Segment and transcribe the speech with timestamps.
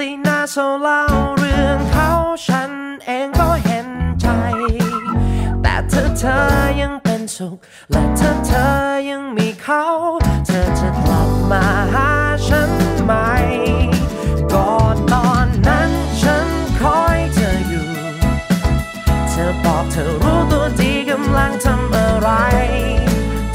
[0.00, 1.00] ตีหน้าโซเล่า
[1.38, 2.10] เรื่องเขา
[2.46, 2.72] ฉัน
[3.04, 3.88] เองก็เห็น
[4.20, 4.26] ใจ
[5.62, 6.38] แต่เธอเธอ
[6.80, 7.56] ยังเป็นสุข
[7.90, 8.66] และเธอเธอ
[9.10, 9.84] ยังมีเขา
[10.46, 12.10] เธอจะกลับมาหา
[12.46, 12.70] ฉัน
[13.04, 13.12] ไหม
[14.52, 16.48] ก่อนตอนนั้นฉัน
[16.80, 17.88] คอยเธออยู่
[19.30, 22.30] เธอบอกเธอรู้ตัวดีกำลังทำอะไร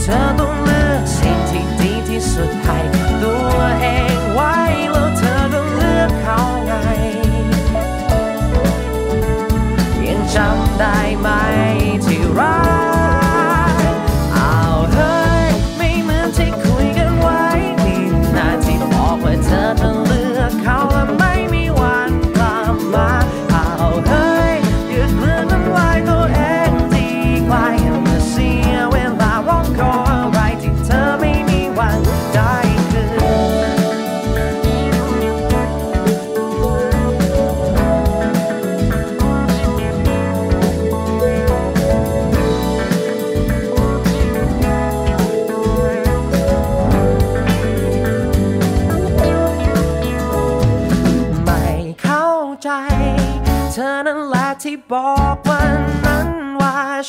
[0.01, 0.42] เธอ
[10.81, 11.32] จำ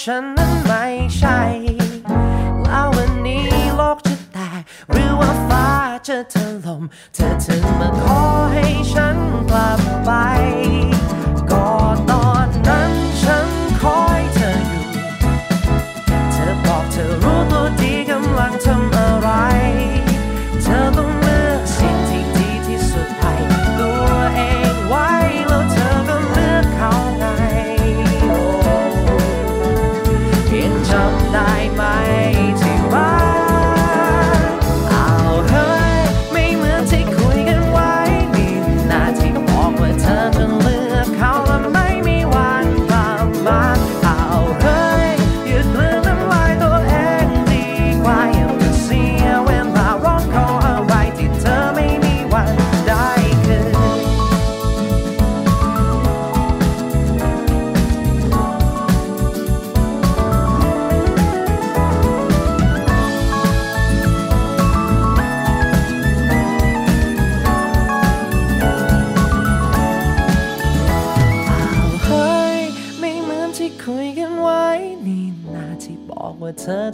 [0.07, 0.34] ว่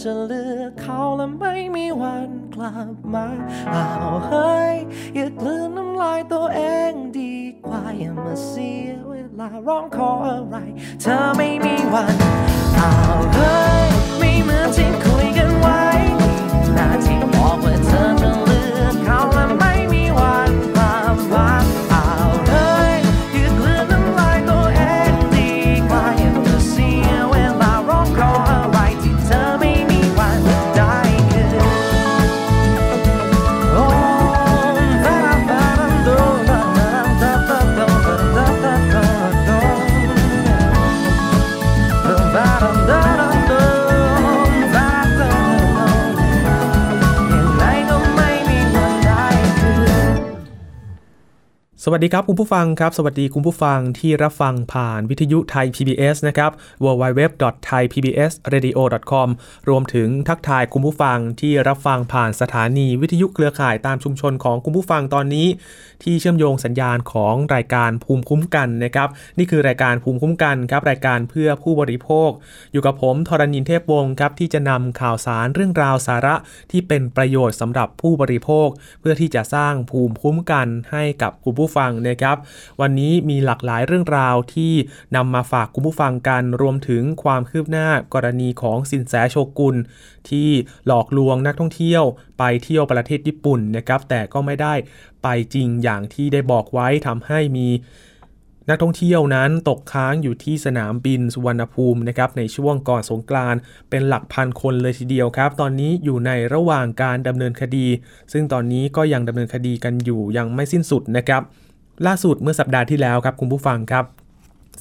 [0.03, 3.27] จะเลือกเขาและไม่มีวันกลับมา
[3.73, 3.87] เอา
[4.27, 4.75] เฮ้ย
[5.15, 10.57] อย่ากลืนน้ำลายตัวเองดีกว่าอย่ามาเสียเวลาร้องขออะไร
[11.01, 12.17] เธอไม่มีวัน
[12.77, 12.93] เอา
[13.35, 13.90] เฮ้ย
[51.85, 56.51] สวัสดีครับคุณผู้ฟังครับสวัสดีคุณผู้ฟังที่รับฟังผ่านวิทยุไทย PBS นะครับ
[56.85, 59.29] www.thaipbsradio.com
[59.69, 65.47] รวมถึงทักทายคุณผู้ฟังที่รับฟังผ่านสถานีวิทยุเครือข่ายตามชุมชนของคุณผู้ฟังตอนนี้
[66.03, 72.31] ที่เชื่อมโยงสัญญาณของรายการภูมิคุ้มกันนะครับ นี่คือรายการภูมิคุ้มกันครับรายการเพื่อผู้บริโภค
[72.73, 76.35] อยู่กับผมทรณินเทพวงศ์ครับที่จะนำข่าวสารเรื่องราวสาระ
[76.71, 78.69] ที่เป็นประโยชน์สำหรับผู้บริโภค
[79.01, 82.37] เพื่อที่จะสร้างภูมิคุ้มกันให้กับคุณผู้ผู้ฟังนะครับ
[82.81, 84.73] วันนี้มีหลากหลายเรื่องราวที่
[85.17, 89.77] นำมาฝากคุณผู้ฟังกันรวมถึงความคืบหน้ากรณีของสินแสโชกุน
[90.31, 90.49] ที่
[90.87, 92.05] หลอกลวงนักท่องเที่ยว
[92.39, 94.75] ไปเที่ยวประเทศญี่ปุ่นนะครับ แต่ก็ไม่ได้
[95.23, 97.69] ไปจริงอย่างที่ได้บอกไว้ทำให้มี
[98.71, 107.87] นักท่องเที่ยวนั้นตกค้างอยู่ที่สนามบินสุวรรณภูมินะครับในช่วงก่อนสงกรานต์เป็นหลักพันคนเลยทีเดียวครับ ตอนนี้อยู่ในระหว่างการดำเนินคดี
[108.33, 111.43] ซึ่งตอนนี้ก็ยังดำเนินคดีกันอยู่ยังไม่สิ้นสุดนะครับ
[112.07, 114.05] ล่าสุดเมื่อสัปดาห์ที่แล้วครับคุณผู้ฟังครับ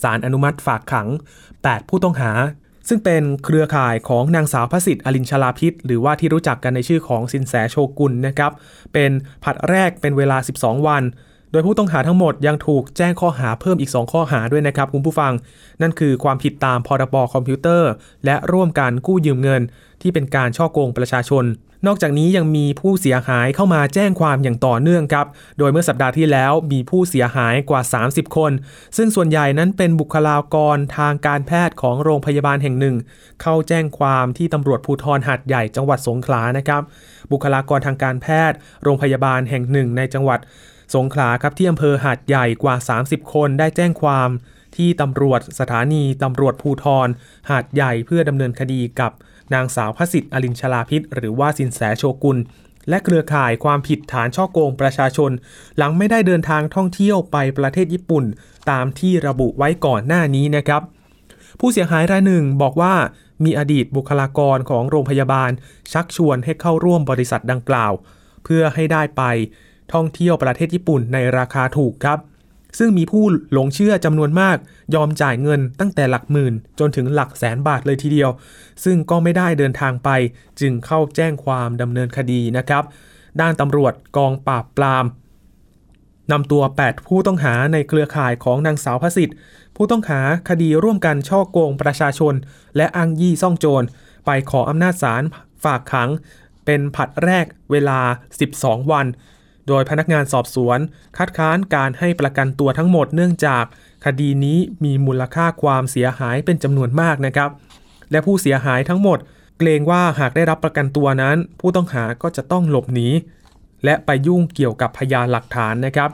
[0.04, 1.08] ศาลอนุมัติฝากขัง
[1.50, 2.32] 8 ผู้ต้องหา
[2.88, 8.52] ซึ่งเป็นเครือข่ายของนางสาวพระสิทธิ์อลินชลาพิษ หรือว่าที่รู้จักกันในชื่อของสินแสโชกุนนะครับ
[8.94, 9.12] เป็น
[9.44, 11.04] ผัดแรกเป็นเวลา 12 วัน
[11.52, 15.34] โดยผู้ต้องหาทั้งหมดยังถูกแจ้งข้อหาเพิ่มอีก 2 ข้อหาด้วยนะครับคุณผู้ฟัง
[15.82, 17.92] นั่นคือความผิดตามพรบคอมพิวเตอร์
[18.26, 19.62] และร่วมกันกู้ยืมเงิน
[20.02, 21.46] ที่เป็นการช่อโกงประชาชน
[21.88, 28.52] นอกจากนี้ยังมีผู้เสียหายเข้ามาแจ้งความอย่างต่อเนื่องครับ โดยเมื่อสัปดาห์ที่แล้วมีผู้เสียหายกว่า 30 คน
[28.98, 32.96] ซึ่งส่วนใหญ่นั้นเป็นบุคลากรทางการแพทย์ของโรงพยาบาลแห่งหนึ่ง
[33.42, 36.82] เข้าแจ้งความที่ตำรวจภูธรหาดใหญ่จังหวัดสงขลานะครับ
[37.32, 40.40] บุคลากรทางการแพทย์ โรงพยาบาลแห่งหนึ่งในจังหวัด
[40.96, 44.30] สงขลาครับที่อำเภอหาดใหญ่กว่า 30 คนได้แจ้งความ
[44.76, 47.08] ที่ตำรวจสถานีตำรวจภูทร
[47.50, 49.12] หาดใหญ่เพื่อดำเนินคดีกับ
[49.54, 52.38] นางสาวพระสิทธิ์อลินชลาพิษ หรือว่าสินแสโชกุล
[52.90, 55.32] และเครือข่ายความผิดฐานช่อโกงประชาชน
[55.78, 58.26] หลังไม่ได้เดินทางท่องเที่ยวไปประเทศญี่ปุ่น
[58.72, 60.82] ตามที่ระบุไว้ก่อนหน้านี้นะครับ
[61.60, 62.94] ผู้เสียหายรายหนึ่งบอกว่า
[63.44, 65.52] มีอดีตบุคลากรของโรงพยาบาล
[65.94, 67.94] ชักชวนให้เข้าร่วมบริษัทดังกล่าว
[68.44, 69.24] เพื่อให้ได้ไป
[69.94, 72.20] ท่องเที่ยวประเทศญี่ปุ่นในราคาถูกครับ
[72.80, 74.58] ซึ่งมีผู้หลงเชื่อจำนวนมาก
[74.96, 78.30] ยอมจ่ายเงินตั้งแต่หลักหมื่น จนถึงหลักแสนบาทเลยทีเดียว
[78.84, 80.10] ซึ่งก็ไม่ได้เดินทางไป
[80.60, 82.84] จึงเข้าแจ้งความดำเนินคดีนะครับ
[83.42, 85.06] ด้านตำรวจกองปราบปราม
[86.32, 89.38] นำตัว 8 ผู้ต้องหาในเครือข่ายของนางสาวพระสิทธิ์
[89.76, 92.34] ผู้ต้องหาคดีร่วมกันช่อโกงประชาชน
[92.78, 93.86] และอ้างยี่ซ่องโจร
[94.26, 95.24] ไปขออำนาจศาล
[95.64, 96.10] ฝากขัง
[96.66, 98.00] เป็นผัดแรกเวลา
[98.46, 99.08] 12 วัน
[99.70, 100.80] โดยพนักงานสอบสวน
[101.18, 103.66] คัดค้านการให้ประกันตัวทั้งหมดเนื่องจาก
[104.06, 107.50] คดีนี้มีมูลค่าความเสียหายเป็นจำนวนมากนะครับ
[108.12, 109.20] และผู้เสียหายทั้งหมด
[109.58, 113.08] เกรงว่าหากได้รับประกันตัวนั้น ผู้ต้องหาก็จะต้องหลบหนี
[113.86, 116.10] และไปยุ่งเกี่ยวกับพยานหลักฐานนะครับ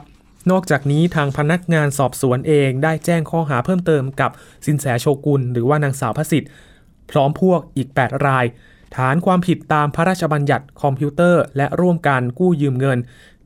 [0.50, 4.30] นอกจากนี้ทางพนักงานสอบสวนเองได้แจ้งข้อหาเพิ่มเติมกับ
[4.66, 6.50] สินแสโชกุล หรือว่านางสาวพระสิทธิ์
[7.10, 8.46] พร้อมพวกอีก 8 ราย
[8.96, 12.98] ฐานความผิดตามพระราชบัญญัติคอมพิวเตอร์ และร่วมกันกู้ยืมเงิน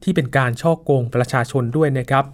[0.02, 2.24] ที่เป็นการช่อโกงประชาชนด้วยนะครับ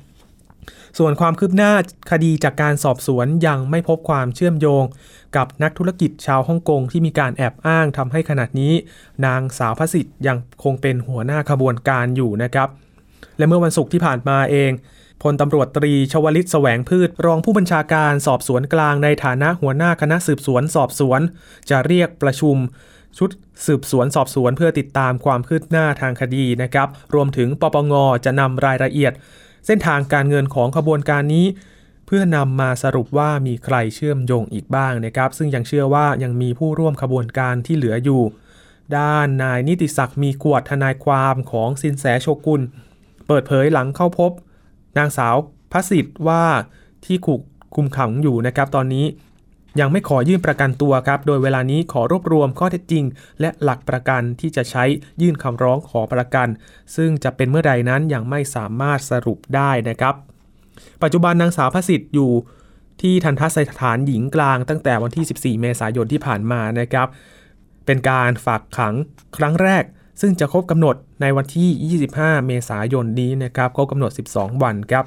[0.98, 1.72] ส่วนความคืบหน้า
[2.10, 4.84] คดีจากการสอบสวนยังไม่พบความเชื่อมโยง
[5.36, 8.72] กับนักธุรกิจชาวฮ่องกงที่มีการแอบอ้างทำให้ขณะนี้
[9.26, 12.68] นางสาวพระสิทธิ์ยังคงเป็นหัวหน้าขบวนการอยู่นะครับ
[13.38, 14.70] และเมื่อวันศุกร์ที่ผ่านมาเอง
[15.22, 21.20] พลตำรวจตรีชวลิตแสวงพืช รองผู้บัญชาการสอบสวนกลางในฐานะหัวหน้าคณะสืบสวนสอบสวน
[21.70, 22.56] จะเรียกประชุม
[23.18, 23.30] ชุด
[23.66, 27.92] สืบสวนสอบสวนเพื่อติดตามความคืบหน้าทางคดีนะครับ รวมถึงปปง
[28.24, 29.12] จะนำรายละเอียด
[29.66, 31.46] เส้นทางการเงินของขบวนการนี้
[32.06, 38.22] เพื่อนำมาสรุปว่ามีใครเชื่อมโยงอีกบ้างนะครับ ซึ่งยังเชื่อว่ายังมีผู้ร่วมขบวนการที่เหลืออยู่
[38.98, 42.62] ด้านนายนิติศักดิ์มีกวดทนายความของสินแสโชกุล
[43.26, 44.30] เปิดเผยหลังเข้าพบ
[44.98, 45.36] นางสาว
[45.72, 46.44] พระสิทธิ์ว่า
[47.04, 47.40] ที่ถูก
[47.74, 49.04] คุมขังอยู่นะครับ ตอนนี้
[49.80, 53.04] ยังไม่ขอยื่นประกันตัวครับ โดยเวลานี้ขอรวบรวมข้อเท็จจริง
[53.40, 54.84] และหลักประกันที่จะใช้
[55.22, 56.48] ยื่นคำร้องขอประกัน
[56.96, 60.14] ซึ่งจะเป็นเมื่อใดนั้นยังไม่สามารถสรุปได้นะครับ
[61.02, 62.32] ปัจจุบันนางสาวพสิทธิ์อยู่
[63.02, 67.08] ที่ทันทสถานหญิงกลางตั้งแต่วันที่ 14 เมษายนที่ผ่านมานะครับ
[67.86, 68.94] เป็นการฝากขัง
[69.36, 69.84] ครั้งแรก
[70.20, 75.04] ซึ่งจะครบกำหนดในวันที่ 25 เมษายนนี้นะครับครบกำหนด 12 วันครับ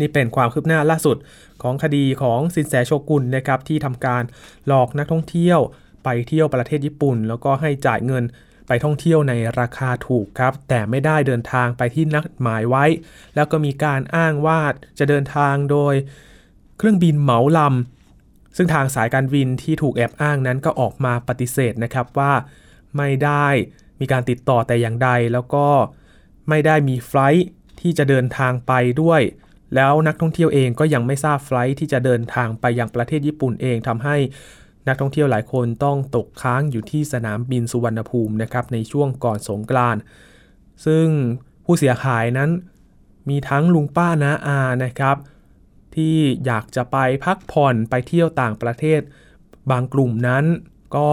[0.00, 1.16] นี่เป็นความคืบหน้าล่าสุด
[1.62, 4.22] ของคดีของสินแสโชกุนนะครับที่ทำการ
[4.66, 5.60] หลอกนักท่องเที่ยว
[6.04, 8.24] ไปเที่ยวประเทศญี่ปุ่น แล้วก็ให้จ่ายเงิน
[8.66, 12.84] ไปท่องเที่ยวในราคาถูกครับ แต่ไม่ได้เดินทางไปที่นัดหมายไว้
[13.34, 14.60] แล้วก็มีการอ้างว่า
[14.98, 15.94] จะเดินทางโดย
[16.78, 22.32] เครื่องบินเหมาลำซึ่งทางสายการบินที่ถูกแอบอ้างนั้นก็ออกมาปฏิเสธนะครับว่า
[22.96, 23.46] ไม่ได้
[24.00, 25.66] มีการติดต่อแต่อย่างใด แล้วก็
[26.48, 27.46] ไม่ได้มีไฟล์
[27.80, 28.72] ที่จะเดินทางไป
[29.02, 29.20] ด้วย
[29.74, 34.16] แล้วนักท่องเที่ยวเองก็ยังไม่ทราบไฟล์ที่จะเดินทางไปยังประเทศญี่ปุ่นเองทำให้
[34.88, 40.00] นักท่องเที่ยวหลายคนต้องตกค้างอยู่ที่สนามบินสุวรรณภูมินะครับในช่วงก่อนสงกรานต์
[40.86, 41.06] ซึ่ง
[41.64, 42.50] ผู้เสียหายนั้น
[43.28, 45.16] มีทั้งลุงป้าน้าอานะครับ
[45.94, 49.00] ที่อยากจะไปพักผ่อนไปเที่ยวต่างประเทศ
[49.70, 50.44] บางกลุ่มนั้น
[50.96, 51.10] ก็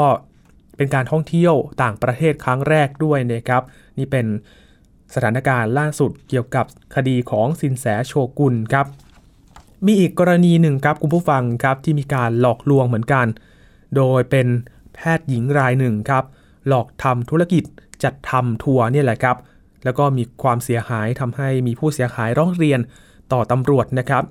[0.77, 3.63] เป็นการท่องเที่ยวต่างประเทศครั้งแรกด้วยนะครับ
[3.97, 4.25] นี่เป็น
[5.13, 8.85] สถานการณ์ล่าสุดเกี่ยวกับคดีของสินแสโชกุนครับ
[9.85, 13.25] มีอีกกรณีหนึ่งครับคุณผู้ฟังครับที่มีการหลอกลวงเหมือนกัน
[13.95, 14.47] โดยเป็น
[14.93, 16.23] แพทย์หญิงรายหนึ่งครับ
[16.67, 17.63] หลอกทำธุรกิจ
[18.03, 19.37] จัดทำทัวร์นี่แหละครับ
[19.83, 22.79] แล้วก็มีความเสียหายทำให้มีผู้เสียหายร้องเรียน
[23.33, 24.23] ต่อตำรวจนะครับ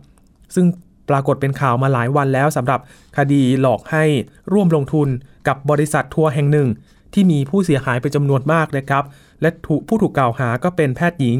[0.55, 0.67] ซึ่ง
[1.09, 2.81] ปรากฏเป็นข่าวมาหลายวันแล้วสำหรับ
[3.17, 4.05] คดีหลอกให้
[4.53, 5.09] ร่วมลงทุน
[5.49, 6.69] กับบริษัททัวร์แห่งหนึ่ง
[7.15, 9.05] ที่มีผู้เสียหายเป็นจำนวนมากนะครับ
[9.43, 9.51] และ
[9.89, 11.39] ผู้ถูกกล่าวหาก็เป็นแพทย์หญิง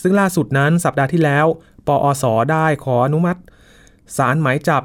[0.00, 1.46] ซึ่งล่าสุดนั้นสัปดาห์ที่แล้ว
[1.86, 3.40] ปอสได้ขออนุมัติ
[4.16, 4.82] สารหมายจับ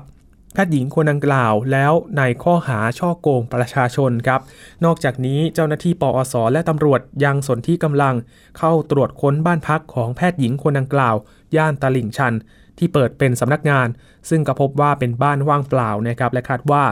[0.54, 4.42] แพทย์หญิงคนดังกล่าวแล้วในข้อหาช่อโกงประชาชนครับ
[4.86, 8.16] นอกจากนี้เจ้าหน้าที่ปอสและตำรวจยังสนที่กำลัง
[8.58, 11.16] เข้าตรวจค้นบ้านพักของแพทย์หญิงคนดังกล่าว
[11.56, 12.34] ย่านตลิ่งชัน
[12.78, 13.88] ที่เปิดเป็นสำนักงาน
[14.30, 16.84] ซึ่งก็พบว่าเป็นบ้านว่างเปล่านะครับ และคาดว่า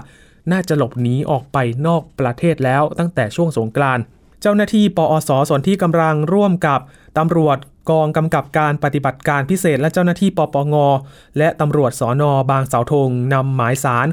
[0.52, 4.04] น่าจะหลบหนีออกไปนอกประเทศแล้วตั้งแต่ช่วงสงกรานต์
[4.44, 6.80] เจ้าหน้าที่ปอสส่วนที่กำลังร่วมกับ
[7.18, 7.58] ตำรวจ
[7.90, 10.76] กองกำกับการปฏิบัติการพิเศษ และเจ้าหน้าที่ปปง
[11.38, 14.08] และตำรวจสอนอบางเสาธงนำหมายสาร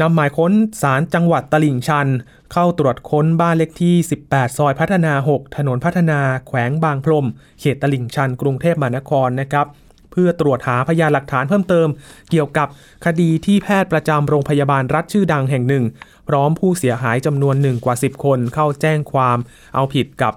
[0.00, 2.08] นำหมายค้นสารจังหวัดตลิ่งชัน
[2.52, 3.94] เข้าตรวจค้นบ้านเลขที่
[4.26, 7.26] 18 ซอยพัฒนา 6 ถนนพัฒนาแขวงบางพรม
[7.60, 9.66] เขตตลิ่งชัน กรุงเทพมหานครนะครับ
[10.12, 11.88] เพื่อตรวจหาพยานหลักฐานเพิ่มเติม
[12.30, 12.68] เกี่ยวกับ
[13.06, 15.84] คดีที่แพทย์ประจำโรงพยาบาลรัฐชื่อดังแห่งหนึ่ง
[16.28, 19.38] พร้อมผู้เสียหายจำนวนหนึ่งกว่า 10 คนเข้าแจ้งความ
[19.74, 20.32] เอาผิดกับ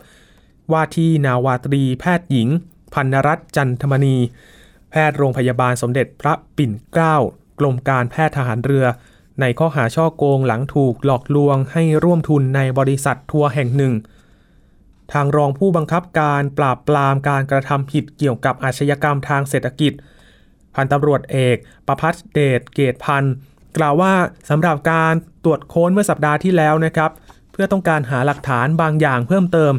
[0.71, 2.47] ว่าที่นาวาตรีแพทย์หญิง
[2.93, 4.17] พันนรัตน์จันทมณี
[4.91, 7.17] แพทย์โรงพยาบาลสมเด็จพระปิ่นเกล้า
[7.59, 8.85] กรมการแพทย์ทหารเรือ
[9.41, 13.93] ในข้อหาช่อโกงหลังถูกหลอกลวงให้ร่วมทุนในบริษัททัวร์แห่งหนึ่ง
[15.11, 19.93] ทางรองผู้บังคับการปราบปรามการกระทำผิดเกี่ยวกับอาชญากรรมทางเศรษฐกิจ
[20.75, 21.57] พันตำรวจเอก
[21.87, 23.33] ประพัฒเดชเกตพันธ์
[23.77, 24.13] กล่าวว่า
[24.49, 27.11] สำหรับการตรวจค้นเมื่อสัปดาห์ที่แล้วนะครับ
[27.51, 29.73] เพื่อต้องการหาหลักฐานบางอย่างเพิ่มเติม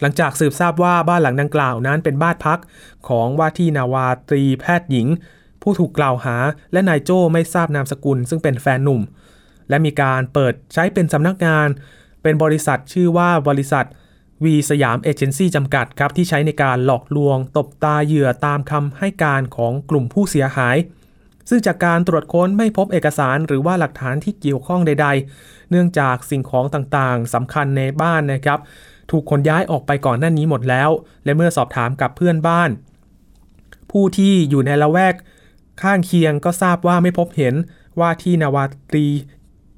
[0.00, 2.58] หลังจากสืบทราบว่าบ้านหลังดังกล่าวนั้นเป็นบ้านพัก
[3.08, 5.08] ของว่าที่นาวาตรีแพทย์หญิง
[5.62, 6.36] ผู้ถูกกล่าวหา
[6.72, 9.00] และนายโจ้ไม่ทราบนามสกุล ซึ่งเป็นแฟนหนุ่ม
[9.68, 11.68] และมีการเปิดใช้เป็นสำนักงาน
[12.22, 13.86] เป็นบริษัทชื่อว่าบริษัท
[14.44, 20.76] วีสยามเอเจนซี่จำกัดครับที่ใช้ในการหลอกลวง ตบตาเหยื่อตามคำให้การของกลุ่มผู้เสียหาย
[21.48, 25.06] ซึ่งจากการตรวจค้นไม่พบเอกสารหรือว่าหลักฐานที่เกี่ยวข้องใด
[25.38, 28.58] ๆ เนื่องจากสิ่งของต่างๆสำคัญในบ้านนะครับ
[29.10, 30.90] ถูกขนย้ายออกไปก่อนหน้านี้หมดแล้ว
[31.24, 32.70] และเมื่อสอบถามกับเพื่อนบ้าน
[33.90, 35.14] ผู้ที่อยู่ในละแวก
[35.82, 37.54] ข้างเคียงก็ทราบว่าไม่พบเห็น
[38.00, 39.06] ว่าที่นาวาตรี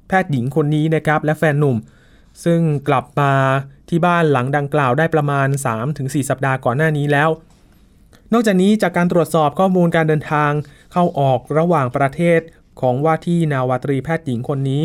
[0.07, 1.77] แพทย์หญิงคนนี้นะครับและแฟนหนุ่ม
[2.43, 3.33] ซึ่งกลับมา
[3.89, 5.47] ที่บ้านหลังดังกล่าวได้ประมาณ
[5.89, 7.29] 3-4 สัปดาห์ก่อนหน้านี้แล้ว
[8.33, 10.51] นอกจากนี้จากการตรวจสอบข้อมูลการเดินทาง
[10.93, 12.39] เข้าออกระหว่างประเทศ
[12.81, 14.83] ของว่าที่นาวาตรีแพทย์หญิงคนนี้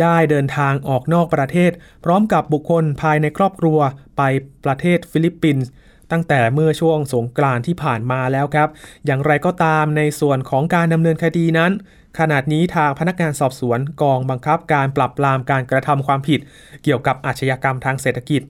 [0.00, 1.72] ได้เดินทางออกนอกประเทศ
[2.04, 3.78] พร้อมกับบุคคลภายในครอบครัว
[4.16, 4.22] ไป
[4.64, 5.68] ประเทศฟิลิปปินส์
[6.12, 8.68] ตั้งแต่เมื่อช่วงสงกรานต์ที่ผ่านมาแล้วครับ
[9.06, 11.72] อย่างไรก็ตามในส่วนของการดำเนินคดีนั้น
[12.18, 16.40] ขณะนี้ทางพนักงานสอบสวนกองบังคับการปราบปรามการกระทำความผิด
[16.84, 18.42] เกี่ยวกับอาชญากรรมทางเศรษฐกิจ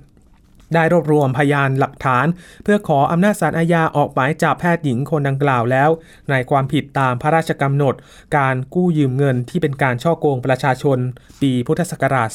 [0.74, 2.26] ได้รวบรวมพยานหลักฐาน
[2.64, 5.90] เพื่อขออำนาจศาลอาญาออกหมายจับแพทย์หญิงคนดังกล่าวแล้ว
[6.30, 7.94] ในความผิดตามพระราชกำหนด
[8.36, 10.98] การกู้ยืมเงินที่เป็นการฉ้อโกงประชาชน
[11.40, 12.28] ปีพุทธศักราช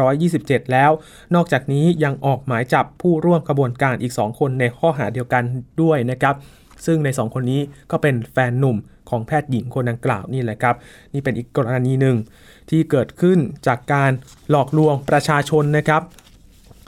[0.00, 0.90] 2527 แล้ว
[1.34, 5.44] นอกจากนี้ยังออกหมายจับผู้ร่วมกระบวนการอีก 2 คนในข้อหาเดียวกัน
[5.82, 6.34] ด้วยนะครับ
[6.86, 7.60] ซึ่งใน 2 คนนี้
[7.90, 8.76] ก็เป็นแฟนหนุ่ม
[9.10, 10.74] ของแพทย์หญิงคนดังกล่าวนี่แหละครับ
[11.12, 12.16] นี่เป็นอีกกรณีหนึ่ง
[12.70, 14.10] ที่เกิดขึ้นจากการ
[14.50, 16.02] หลอกลวงประชาชนนะครับ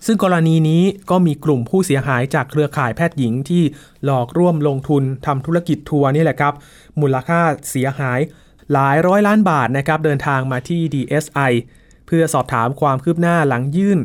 [0.06, 3.62] ซึ่งกรณีนี้ก็มีกลุ่มผู้เสียหายจากเครือข่ายแพทย์หญิงที่
[4.04, 6.54] หลอกร่วมลงทุนทำธุรกิจทัวร์นี่แหละครับ
[7.00, 7.40] มูลค่า
[7.70, 8.20] เสียหาย
[8.72, 11.52] หลายร้อยล้านบาทนะครับ เดินทางมาที่ DSI
[12.06, 13.98] เพื่อสอบถามความคืบหน้าหลังยื่น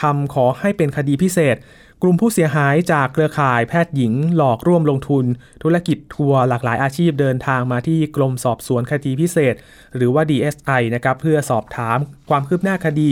[0.00, 1.56] คำขอให้เป็นคดีพิเศษ
[2.02, 5.24] กลุ่มผู้เสียหายจากเครือข่ายแพทย์หญิง หลอกร่วมลงทุน
[5.62, 9.54] ธุรกิจทัวร์หลากหลายอาชีพเดินทางมาที่กรมสอบสวนคดีพิเศษ
[9.96, 13.10] หรือว่า DSI นะครับเพื่อสอบถามความคืบหน้าคดี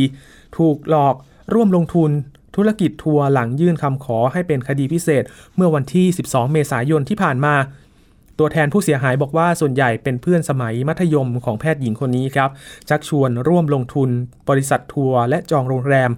[0.59, 1.15] ถูกหลอก
[1.53, 2.11] ร่วมลงทุน
[2.57, 5.25] ธุรกิจทัวร์หลังยื่นคำขอให้เป็นคดีพิเศษ
[5.57, 7.55] เมื่อวันที่ 12 เมษายนที่ผ่านมา
[8.39, 12.51] ตัวแทนผู้เสียหายบอกว่าส่วนใหญ่เป็นเพื่อนสมัยมัธยมของแพทย์หญิงคนนี้ครับ
[12.89, 14.09] ชักชวนร่วมลงทุน
[14.49, 16.11] บริษัททัวร์และจองโรงแรม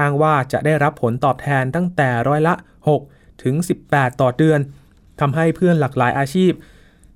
[0.00, 2.54] อ้างว่าจะได้รับผลตอบแทนตั้งแต่ร้อยละ
[2.98, 3.54] 6 ถึง
[3.86, 4.60] 18 ต่อเดือน
[5.20, 6.52] ทำให้เพื่อนหลากหลายอาชีพ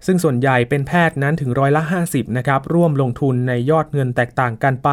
[0.06, 4.90] ซึ่งส่วนใหญ่เป็นแพทย์นั้นถึงร้อยละ 50 นะครับ ร่วมลงทุนในยอดเงินแตกต่างกันไป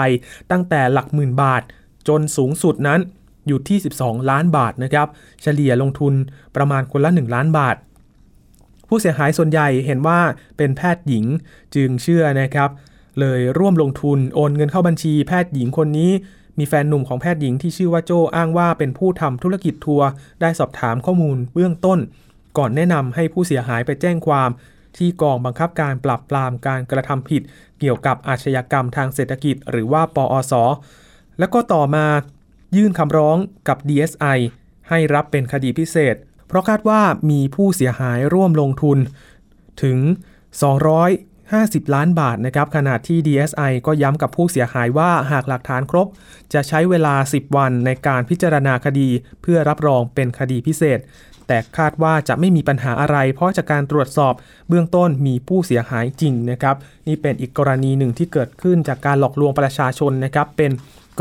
[0.51, 1.61] ตั้งแต่หลักหมื่นบาท
[2.07, 2.99] จนสูงสุดนั้น
[3.47, 5.07] อยู่ที่ 12 ล้านบาทนะครับ
[5.41, 6.13] เฉลี่ยลงทุน
[6.55, 7.75] ประมาณคนละ 1 ล้านบาท
[8.87, 10.19] ผู้เสียหายส่วนใหญ่เห็นว่า
[10.57, 11.25] เป็นแพทย์หญิง
[11.75, 12.69] จึงเชื่อนะครับ
[13.19, 16.11] เลยร่วมลงทุนโอนเงินเข้าบัญชีแพทย์หญิงคนนี้
[16.59, 20.07] มีแฟนหนุ่มของแพทย์หญิงที่ชื่อว่าโจอ้างว่าเป็นผู้ทำธุรกิจทัวร์
[20.41, 21.99] ได้สอบถามข้อมูลเบื้องต้น
[22.57, 24.49] ก่อนแนะนำให้ผู้เสียหายไปแจ้งความ
[24.97, 27.41] ที่กองบังคับการปราบปรามการกระทำผิด
[27.79, 30.53] เกี่ยวกับอาชญากรรมทางเศรษฐกิจ หรือว่าปอส
[31.41, 32.05] แล้วก็ต่อมา
[32.75, 34.37] ยื่นคำร้องกับ DSI
[34.89, 36.15] ให้รับเป็นคดีพิเศษ
[36.47, 38.97] เพราะคาดว่ามีผู้เสียหายร่วมลงทุน
[39.83, 39.99] ถึง
[41.31, 46.07] 250 ล้านบาทนะครับขณะที่ DSI ก็ย้ำกับผู้เสียหายว่าหากหลักฐานครบ
[46.53, 49.09] จะใช้เวลา 10 วันในการพิจารณาคดี
[49.41, 50.99] เพื่อรับรองเป็นคดีพิเศษ
[51.47, 54.33] แต่คาดว่าจะไม่มีปัญหาอะไร เพราะจากการตรวจสอบ
[54.69, 56.75] เบื้องต้นมีผู้เสียหายจริงนะครับ
[57.07, 60.71] นี่เป็นอีกกรณีหนึ่งที่เกิดขึ้นจากการหลอกลวงประชาชนนะครับเป็น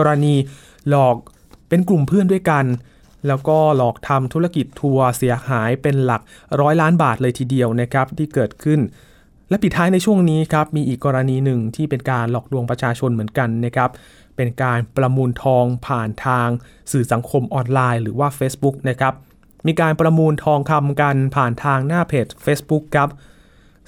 [0.00, 0.34] กรณี
[0.88, 1.16] หลอก
[1.68, 2.64] เป็นกลุ่มเพื่อนด้วยกัน
[3.26, 6.22] แล้วก็หลอกทำธุรกิจทัวร์เสียหายเป็นหลัก
[6.60, 8.80] ร้อยล้านบาทเลยทีเดียวนะครับที่เกิดขึ้น
[9.48, 13.90] และปิดท้ายในช่วงนี้ครับมีอีกกรณีหนึ่งที่เป็นการหลอกลวงประชาชนเหมือนกันนะครับ
[14.36, 16.48] เป็นการประมูลทองผ่านทาง
[16.92, 19.14] สื่อสังคมออนไลน์ หรือว่า Facebook นะครับ
[19.66, 23.08] มีการประมูลทองคำกันผ่านทางหน้าเพจ Facebook ครับ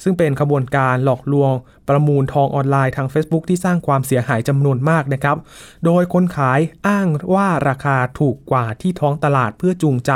[0.02, 1.52] ซึ่งเป็นขบวนการหลอกลวง
[1.88, 5.36] ประมูลทองออนไลน์ทาง Facebook ที่สร้างความเสียหายจำนวนมากนะครับ
[5.84, 10.12] โดยคนขายอ้างว่าราคาถูกกว่าที่ท้องตลาดเพื่อจูงใจ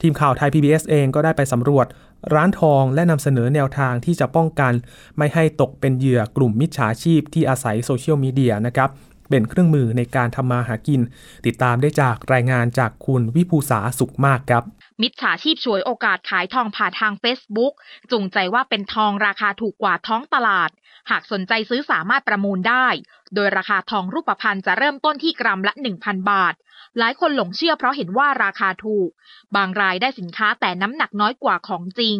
[0.00, 1.86] ทีมข่าวไทย PBS เองก็ได้ไปสำรวจ
[2.34, 4.72] ร้านทองและนำเสนอแนวทางที่จะป้องกัน
[5.18, 8.90] ไม่ให้ตกเป็นเหยื่อกลุ่มมิจฉาชีพที่อาศัยโซเชียลมีเดียนะครับ
[9.30, 11.00] เป็นเครื่องมือในการทำมาหากิน
[11.46, 14.64] ติดตามได้จากรายงานจากคุณวิภูษาสุขมากครับ
[15.02, 17.72] มิจฉาชีพฉวยโอกาสขายทองผ่านทาง Facebook
[18.10, 20.70] จูงใจว่าเป็นทองราคาถูกกว่าท้องตลาด
[21.10, 22.86] หากสนใจซื้อสามารถประมูลได้
[23.34, 25.72] โดยราคาทองรูปพรรณจะเริ่มต้นที่กรัมละ
[26.02, 26.54] 1,000 บาท
[26.98, 29.10] หลายคนหลงเชื่อเพราะเห็นว่าราคาถูก
[29.56, 32.18] บางรายได้สินค้าแต่น้ำหนักน้อยกว่าของจริง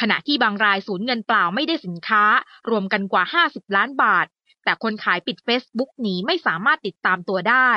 [0.00, 2.24] ขณะที่บางรายสูญเงินเปล่าไม่ได้สินค้า
[2.70, 4.26] รวมกันกว่า 50 ล้านบาท
[4.64, 7.70] แต่คนขายปิด Facebook หนีไม่สามารถติดตามตัวได้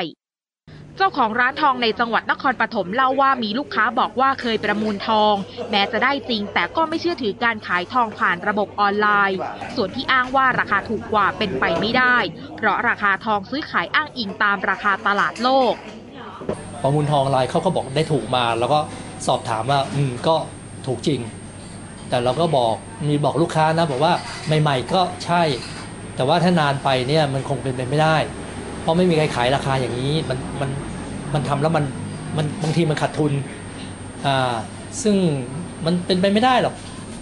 [0.97, 5.33] เจ้าของร้านทองในจังหวัดนครปฐมเล่าว่ามีลูกค้าบอกว่าเคยประมูลทอง
[5.71, 9.37] แม้จะได้จริง แต่ก็ไม่เชื่อถือการขายทองผ่านระบบออนไลน์
[9.75, 12.17] ส่วนที่อ้างว่าราคาถูกกว่าเป็นไปไม่ได้
[12.57, 15.73] เพราะราคาทองซื้อขายอ้างอิงตามราคาตลาดโลก
[16.81, 18.79] ประมูลทองออนไลน์เขาก็บอกได้ถูกมา แล้วก็
[19.27, 20.35] สอบถามว่าอืมก็
[20.87, 21.19] ถูกจริง
[22.09, 22.73] แต่เราก็บอก
[23.07, 24.13] มีบอกลูกค้านะบอกว่า
[24.61, 25.41] ใหม่ ๆ ก็ใช่
[26.15, 28.17] แต่ว่าถ้านานไปเนี่ยมันคงเป็นไปไม่ได้
[28.85, 30.69] เพราะไม่มีใครขายราคาอย่างนี้มันมัน
[31.33, 31.85] มันทำแล้วมัน
[32.37, 33.31] มันบางทีมันขาดทุน
[34.25, 34.55] อ่า
[35.03, 35.15] ซึ่ง
[35.85, 36.75] มันเป็นไปไม่ได้หรอก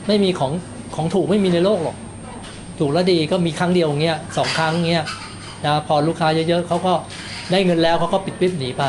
[0.08, 0.52] ไม่มีของ
[0.95, 1.95] ของถูกไม่มีในโลกหรอก
[2.80, 5.06] ถูกแล้วดีก็มีครั้งเดียวเงี้ยสองครั้งเงี้ย
[5.65, 6.93] นะพอลูกค้าเยอะๆเขาก็
[7.52, 8.84] ได้เงินแล้วเขาก็ปิดปิ๊บหนีไป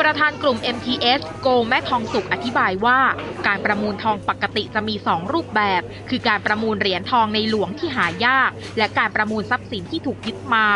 [0.00, 2.98] ประธานกลุ่ม MTS โกแม่ทองสุขอธิบายว่า
[3.46, 10.68] การประมูลทองปกติจะมี 2 รูปแบบ คือการประมูลเหรียญทองในหลวงที่หายาก และการประมูลทรัพย์สินที่ถูกยึดมา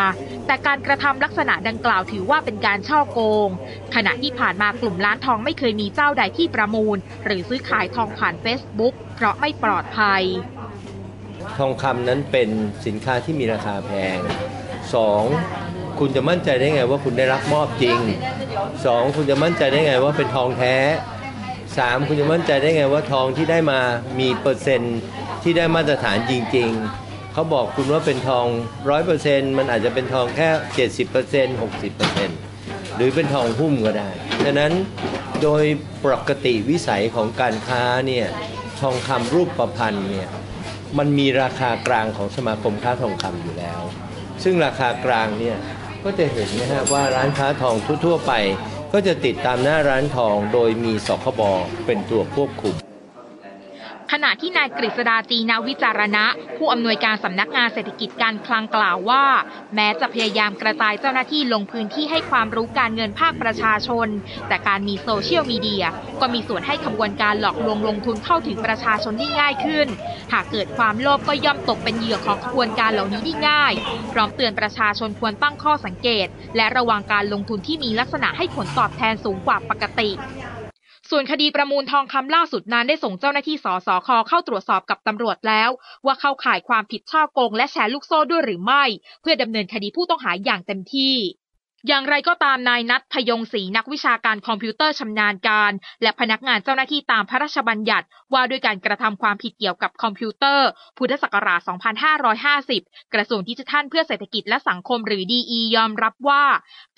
[0.47, 3.49] แต่การกระทำลักษณะดังกล่าวถือว่าเป็นการช่อโกง
[3.95, 10.23] ขณะที่ผ่านมากลุ่มร้านทองไม่เคยมีเจ้าใดที่ประมูล หรือซื้อขายทองผ่าน Facebook เพราะไม่ปลอดภัย
[11.59, 12.49] ทองคำนั้นเป็น
[12.87, 14.19] สินค้าที่มีราคาแพง
[14.99, 15.60] 2.
[16.01, 17.99] คุณจะมั่นใจได้ไงว่าคุณได้รับมอบจริง
[18.57, 19.17] 2.
[19.17, 20.77] คุณจะมั่นใจได้ไงว่าเป็นทองแท้
[21.43, 22.09] 3.
[22.09, 23.81] คุณจะมั่นใจได้ไงว่าทองที่ได้มา
[24.21, 24.99] มีเปอร์เซ็นต์
[25.43, 26.71] ที่ได้มาตรฐานจริง
[27.03, 28.47] ๆ เขาบอกคุณว่าเป็นทอง
[29.03, 30.49] 100%มันอาจจะเป็นทองแค่
[31.47, 31.61] 70%
[32.31, 34.11] 60%หรือเป็นทองหุ้มก็ได้
[34.45, 34.73] ดังนั้น
[35.43, 35.65] โดย
[36.05, 38.27] ปกติวิสัยของการค้าเนี่ย
[38.81, 40.29] ทองคำรูปประพันธ์เนี่ย
[40.99, 43.81] มันมีราคากลางของสมาคมค้าทองคำอยู่แล้ว
[44.43, 45.59] ซึ่งราคากลางเนี่ย
[46.05, 48.33] ก็จะเห็นนะฮะว่าร้านค้าทองทั่ว ๆ ไป
[48.93, 51.41] ก็จะติดตามหน้าร้านทองโดยมีสคบ
[51.87, 52.75] เป็นตัวควบคุม
[54.15, 56.25] ขณะที่นายกฤษดาจีนาวิจารณะ
[56.57, 59.25] ผู้อำนวยการสำนักงานเศรษฐกิจการคลังกล่าวว่า
[59.75, 64.09] แม้จะพยายามกระจายเจ้าหน้าที่ลงพื้นที่ให้ความรู้การเงินภาคประชาชน
[64.49, 65.85] แต่การมีโซเชียลมีเดีย
[66.21, 69.89] ก็มีส่วนให้ขบวนการหลอกลวงลงทุนเข้าถึงประชาชนได้ง่ายขึ้น
[70.33, 73.73] หากเกิดความโลภก็ย่อมตกเป็นเหยื่อของขบวนการเหล่านี้ได้ง่าย
[74.13, 80.11] พร้อมเตือนประชาชนควรตั้งข้อสังเกต และระวังการลงทุนที่มีลักษณะให้ผลตอบแทนสูงกว่าปกติ
[81.11, 85.71] ส่วนคดีประมูลทองคำล่าสุดนั้นได้ส่งเจ้าหน้าที่สสคเข้าตรวจสอบกับตำรวจแล้ว
[86.07, 88.85] ว่าเข้าข่ายความผิดช่อโกงและแชร์ลูกโซ่ด้วยหรือไม่
[89.21, 91.15] เพื่อดำเนินคดีผู้ต้องหาอย่างเต็มที่
[91.89, 101.61] อย่างไรก็ตามนายนัทพยงศรีนักวิชาการคอมพิวเตอร์ชำนาญการ และพนักงานเจ้าหน้าที่ตามพระราชบัญญัติ ว่าด้วยการกระทำความผิดเกี่ยวกับคอมพิวเตอร์ พุทธศักราช
[102.37, 106.45] 2550 กระทรวงดิจิทัลเพื่อเศรษฐกิจและสังคมหรือ DE ยอมรับว่า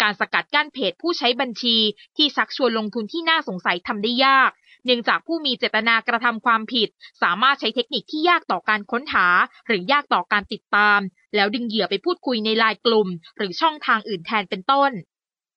[0.02, 1.76] การสกัดกั้นเพจผู้ใช้บัญชี
[2.16, 4.50] ที่ชักชวนลงทุนที่น่าสงสัยทำได้ยาก
[4.84, 6.88] เนื่องจากผู้มีเจตนากระทำความผิด
[7.22, 9.26] สามารถใช้เทคนิคที่ยากต่อการค้นหา
[9.66, 11.00] หรือยากต่อการติดตาม
[11.34, 14.92] แล้วดึงเหยื่อไปพูดคุยในไลน์กลุ่ม หรือช่องทางอื่นแทนเป็นต้น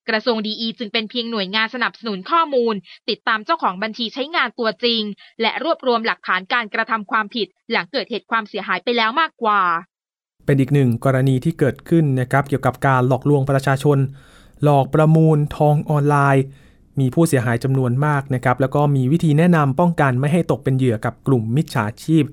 [0.09, 2.75] กระทรวงดีจึงเป็นเพียงหน่วยงานสนับสนุนข้อมูล
[3.09, 5.01] ติดตามเจ้าของบัญชีใช้งานตัวจริง
[5.41, 9.61] และรวบรวมหลักฐานการกระทำความผิด หลังเกิดเหตุความเสียหายไปแล้วมากกว่า
[10.45, 13.97] เป็นอีกหนึ่งกรณีที่เกิดขึ้นนะครับเกี่ยวกับการหลอกลวงประชาชน
[14.63, 16.43] หลอกประมูลทองออนไลน์
[16.99, 22.23] มีผู้เสียหายจำนวนมากนะครับแล้วก็มีวิธีแนะนำป้องกันไม่ให้ตกเป็นเหยื่อกับกลุ่มมิจฉาชีพ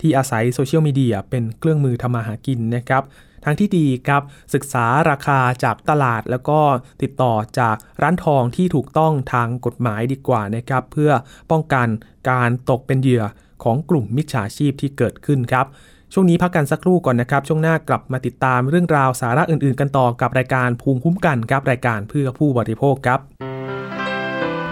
[0.00, 3.02] ที่อาศัยโซเชียลมีเดียเป็นเครื่องมือทำมาหากินนะครับ
[3.44, 4.22] ทางที่ดีครับ
[4.54, 6.60] ศึกษาราคาจากตลาดแล้วก็
[7.02, 11.12] ติดต่อจากร้านทองที่ถูกต้องทางกฎหมายดีกว่านะครับ เพื่อ
[11.50, 11.88] ป้องกัน
[12.30, 13.24] การตกเป็นเหยื่อ
[13.64, 15.66] ของกลุ่มมิจฉาชีพที่เกิดขึ้นครับ
[16.12, 23.20] ช่วงนี้พักกันสักครู่ก่อนนะครับ ช่วงหน้ากลับมาติดตามเรื่องราวสาระอื่นๆ กันต่อกับรายการภูมิคุ้มกันครับรายการเพื่อผู้บริโภคครับ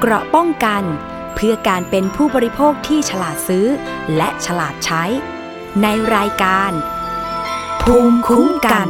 [0.05, 0.83] เกราะป้องกัน
[1.35, 3.67] เพื่อการเป็นผู้บริโภคที่ฉลาดซื้อ
[4.17, 5.05] และฉลาดใช้
[5.83, 5.87] ใน
[6.17, 6.73] รายการ
[7.83, 8.88] ภูมิคุ้มกัน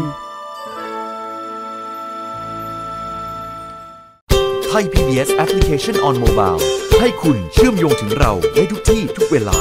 [4.67, 6.61] ไทย PBS Application on Mobile
[7.01, 9.59] ให้คุณเชื่อมโยงถึงเราในทุกที่ทุกเวลา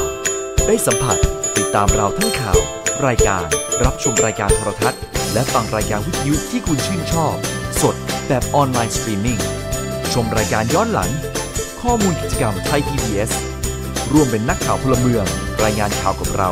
[0.66, 1.16] ได้สัมผัส
[1.56, 2.58] ติดตามเราทั้งข่าว
[3.06, 3.44] รายการ
[3.84, 5.00] รับชมรายการโทรทัศน์
[5.32, 7.34] และฟังรายการวิทยุที่คุณชื่นชอบ
[7.82, 7.96] สด
[8.28, 9.40] แบบออนไลน์สตรีมมิ่ง
[10.12, 11.10] ชมรายการย้อนหลัง
[11.82, 13.32] ข้อมูลกิจกรรมไทย PBS
[14.12, 15.24] ร่วมเป็นนักข่าวพลเมือง
[15.62, 16.50] รายงานข่าวกับเรา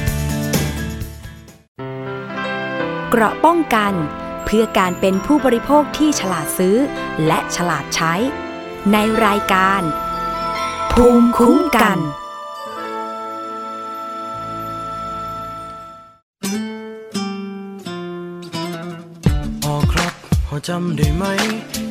[3.13, 3.93] เกราะป้องกัน
[4.45, 6.77] เพื่อการเป็นผู้บริโภคที่ฉลาดซื้อ
[7.27, 8.13] และฉลาดใช้
[8.91, 9.81] ในรายการ
[10.91, 11.97] ภูมิคุ้มกัน
[19.63, 20.13] พอครับ
[20.47, 21.25] พอจำได้ไหม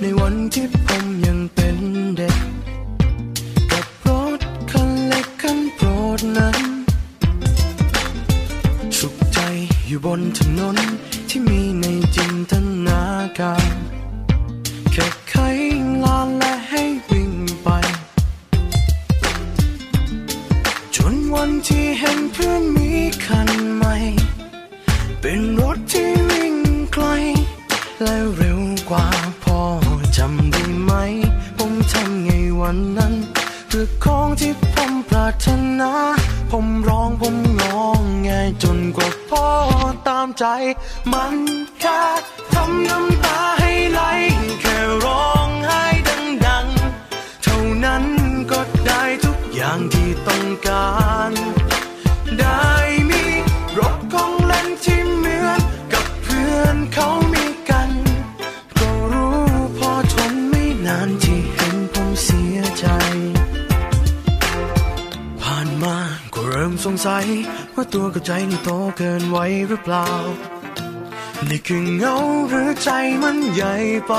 [0.01, 1.77] ในวันที่ผมยังเป็น
[2.17, 2.37] เด็ก
[3.73, 5.87] กับรถคันเล็กคันโปร
[6.19, 6.57] ดนั้น
[8.99, 9.39] สุขใจ
[9.87, 10.79] อยู่บนถนน
[11.33, 12.53] ที่มีในจินต
[12.87, 13.03] นา
[13.39, 13.80] การ
[73.55, 73.75] ใหญ่
[74.07, 74.15] ไป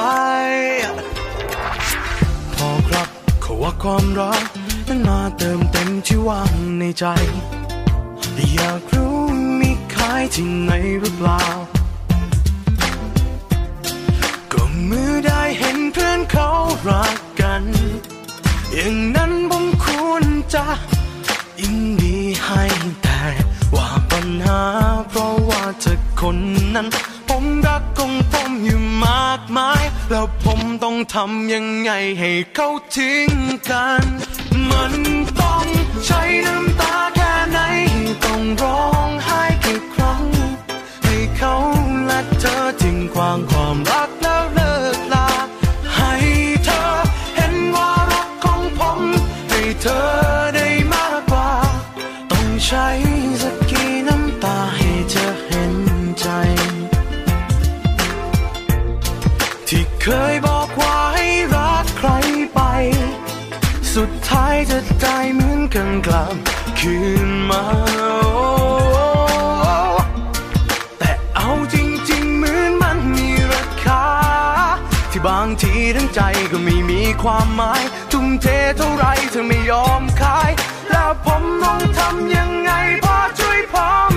[2.56, 3.08] พอครับ
[3.42, 4.44] เขาว่าความรัก
[4.88, 7.06] นั้นมาเติมเต็มที่ว่างในใจ
[8.56, 9.18] อยากรู้
[9.60, 11.44] มีขายที่ไหนหรือเปล่า
[14.52, 16.50] ก็เมื่อได้เห็นเพื่อนเขา
[16.90, 17.64] รักกัน
[18.74, 20.66] อย่างนั้นผมควรจะ
[21.60, 22.64] ยินดีให้
[23.04, 23.22] แต่
[23.76, 24.62] ว่าปัญหา
[25.10, 26.38] เพราะว่าเธอคน
[26.76, 26.88] นั้น
[27.34, 33.32] ผมรักของผมอยู่มากมาย แล้วผมต้องทำยังไงให้เขาทิ้ง
[33.70, 34.04] กัน
[34.72, 34.94] มัน
[35.40, 35.66] ต้อง
[36.06, 37.60] ใช้น้ำตาแค่ไหน
[38.26, 40.24] ต้องร้องไห้กี่ครั้ง
[41.04, 41.56] ให้เขา
[42.06, 44.11] และเธอทิ้งควางความรัก
[66.86, 67.64] คืนมา
[71.00, 71.76] แต่เอาจ
[72.12, 74.04] ริงๆเหมือนมันมีราคา
[75.12, 80.52] ที่บางทีทั้งใจก็ไม่มีความหมาย ทุ่มเทเท่าไรเธอไม่ยอมขาย
[80.92, 82.72] แล้วผมต้องทำยังไง
[83.04, 83.76] พอช่วยผ
[84.10, 84.11] ม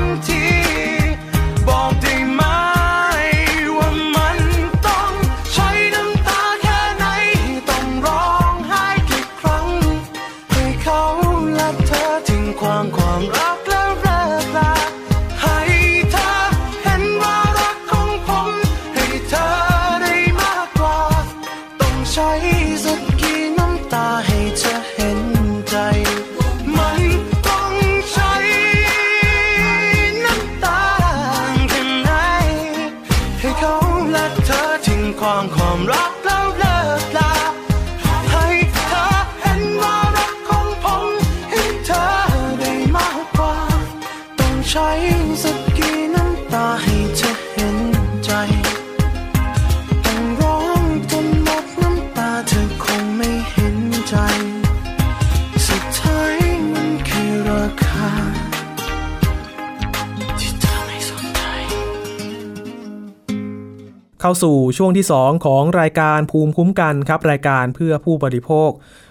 [64.26, 68.70] เข้าสู่ช่วงที่ 2 ของรายการภูมิคุ้มกันครับ รายการเพื่อผู้บริโภค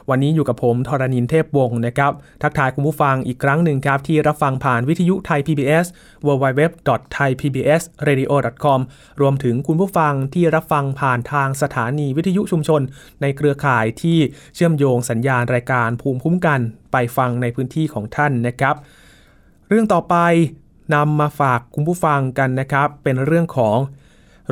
[0.09, 5.85] วันนี้อยู่กับผมทรณินเทพวงศ์นะครับ ทักทายคุณผู้ฟังอีกครั้งหนึ่งครับ ที่รับฟังผ่านวิทยุไทย PBS
[6.25, 8.79] www.thaipbsradio.com
[9.21, 12.81] รวมถึงคุณผู้ฟังที่รับฟังผ่านทางสถานีวิทยุชุมชน
[13.21, 14.17] ในเครือข่ายที่
[14.55, 16.59] เชื่อมโยงสัญญาณรายการภูมิคุ้มกัน
[16.91, 18.75] ไปฟังในพื้นที่ของท่านนะครับ
[19.69, 20.15] เรื่องต่อไป
[20.95, 23.77] นำมาฝากคุณผู้ฟังกันนะครับ เป็นเรื่องของ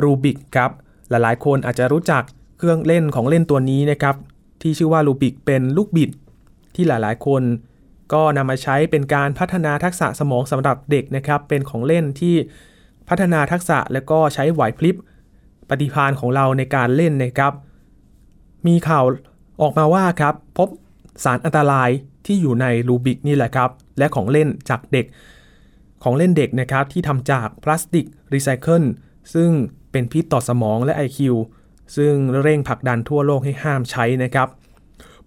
[0.02, 0.70] รูบิกครับ
[1.10, 2.22] หลายๆ คนอาจจะรู้จัก
[2.58, 4.16] เครื่องเล่นของเล่นตัวนี้นะครับ
[4.62, 6.10] ที่ชื่อว่ารูบิกเป็นลูกบิด
[6.74, 7.42] ที่หลายๆ คน
[8.12, 12.34] ก็นำมาใช้เป็นการพัฒนาทักษะสมองสำหรับเด็กนะครับ เป็นของเล่นที่
[13.08, 14.96] พัฒนาทักษะและก็ใช้ไหวพริบ
[15.68, 17.52] ปฏิภาณของเราในการเล่นนะครับ
[18.66, 19.04] มีข่าว
[19.62, 20.68] ออกมาว่าครับพบ
[21.24, 21.90] สารอันตราย
[22.26, 25.06] ที่อยู่ในรูบิกนี่แหละครับ และของเล่นจากเด็ก
[26.02, 28.82] ของเล่นเด็กนะครับที่ทำจากพลาสติกรีไซเคิล
[29.34, 29.50] ซึ่ง
[29.92, 31.18] เป็นพิษต่อสมองและ IQ
[31.96, 34.48] ซึ่งเร่งผลักดันทั่วโลกให้ห้ามใช้นะครับ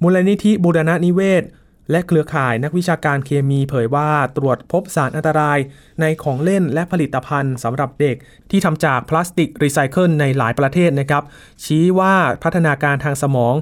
[0.01, 1.43] มูลนิธิบูรณนิเวศ
[1.91, 5.60] และเครือข่ายนักวิชาการเคมีเผยว่าตรวจพบสารอันตราย
[6.01, 8.15] ในของเล่นและผลิตภัณฑ์สำหรับเด็ก
[8.51, 11.23] ที่ทำจากพลาสติกรีไซเคิลในหลายประเทศนะครับ
[11.63, 13.56] ชี้ว่าพัฒนาการทางสมอง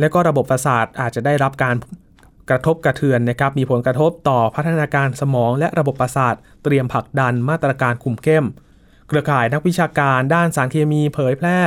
[0.00, 1.76] และก็ระบบประสาทอาจจะได้รับการ
[2.50, 8.44] กระทบกระเทือนนะครับ มีผลกระทบต่อพัฒนาการสมองและระบบประสาท เตรียมผลักดันมาตรการคุมเข้ม
[9.12, 11.58] เครือข่ายนักวิชาการด้านสารเคมีเผยแพร่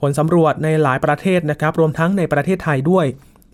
[0.00, 3.06] ผลสำรวจในหลายประเทศนะครับรวมทั้งในประเทศไทยด้วย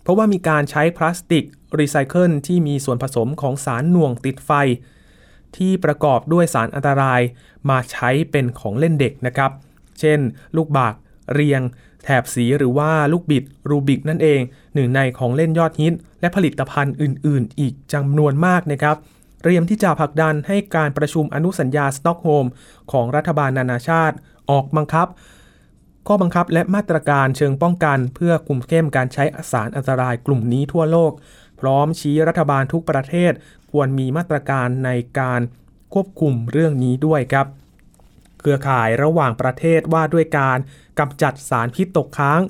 [0.03, 1.45] เพราะว่ามีการใช้พลาสติก
[1.79, 4.51] รีไซเคิลที่มีส่วนผสมของสารหน่วงติดไฟ
[5.57, 7.21] ที่ประกอบด้วยสารอันตราย
[7.69, 9.51] มาใช้เป็นของเล่นเด็กนะครับ
[9.99, 10.19] เช่น
[10.55, 10.93] ลูกบาก
[11.33, 11.61] เรียง
[12.03, 14.39] แถบสีหรือว่าลูกบิดรูบิกนั่นเอง
[14.73, 18.97] หนึ่งในของเล่นยอดฮิต และผลิตภัณฑ์อื่น ๆ อีกจำนวนมากนะครับ
[19.41, 22.47] เตรียมที่จะผลักดันให้การประชุมอนุสัญญาสต็อกโฮล์ม
[22.91, 24.15] ของรัฐบาลนานาชาติ
[24.49, 25.07] ออกบังคับ
[26.07, 31.11] ข้อบังคับและมาตรการเชิงป้องกันเพื่อคุมเข้มการใช้สารอันตรายกลุ่มนี้ทั่วโลก
[31.59, 33.31] พร้อมชี้รัฐบาลทุกประเทศ
[33.71, 35.41] ควรมีมาตรการในการ
[35.93, 37.47] ควบคุมเรื่องนี้ด้วยครับ
[38.39, 40.57] เครือข่ายระหว่างประเทศว่าด้วยการ
[40.99, 42.41] กำจัดสารพิษตกค้าง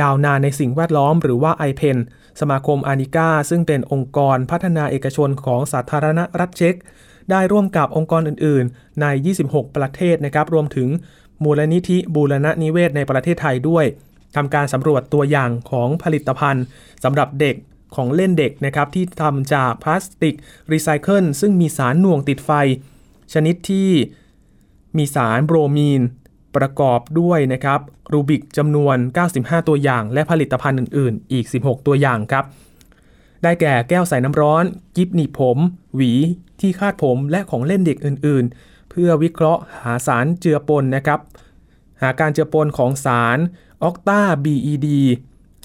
[0.00, 1.96] ยาวนานในสิ่งแวดล้อมหรือว่า i p e n
[2.40, 6.74] สมาคมอานิกาซึ่งเป็นองค์กรพัฒนาเอกชนของสาธารณรัฐเช็ก
[7.30, 9.06] ได้ร่วมกับองค์กรอื่น ๆ ใน
[9.42, 10.88] 26 ประเทศนะครับรวมถึง
[11.44, 13.84] มูลนิธิบูรณะนิเวศในประเทศไทยด้วย
[14.36, 16.64] ทำการสำรวจตัวอย่างของผลิตภัณฑ์
[17.04, 17.56] สำหรับเด็ก
[17.96, 20.34] ของเล่นเด็กนะครับที่ทำจากพลาสติก
[20.72, 22.50] รีไซเคิลซึ่งมีสารหน่วงติดไฟ
[23.32, 23.90] ชนิดที่
[24.98, 26.02] มีสารโบรมีน
[26.56, 27.80] ประกอบด้วยนะครับ
[28.12, 28.96] รูบิกจำนวน
[29.32, 32.44] 95 ตัวอย่าง และผลิตภัณฑ์อื่น ๆ อีก 16 ตัวอย่างครับ
[33.42, 34.64] ได้แก่แก้วใส่น้ำร้อน
[34.96, 35.58] กิฟหนีบผม
[35.94, 36.12] หวี
[36.60, 41.20] ที่คาดผมและของเล่นเด็กอื่น ๆ เพื่อวิเคราะห์หาสารเจือปนนะครับ
[42.02, 43.38] หาการเจือปนของสาร
[43.82, 44.86] ออกตา BED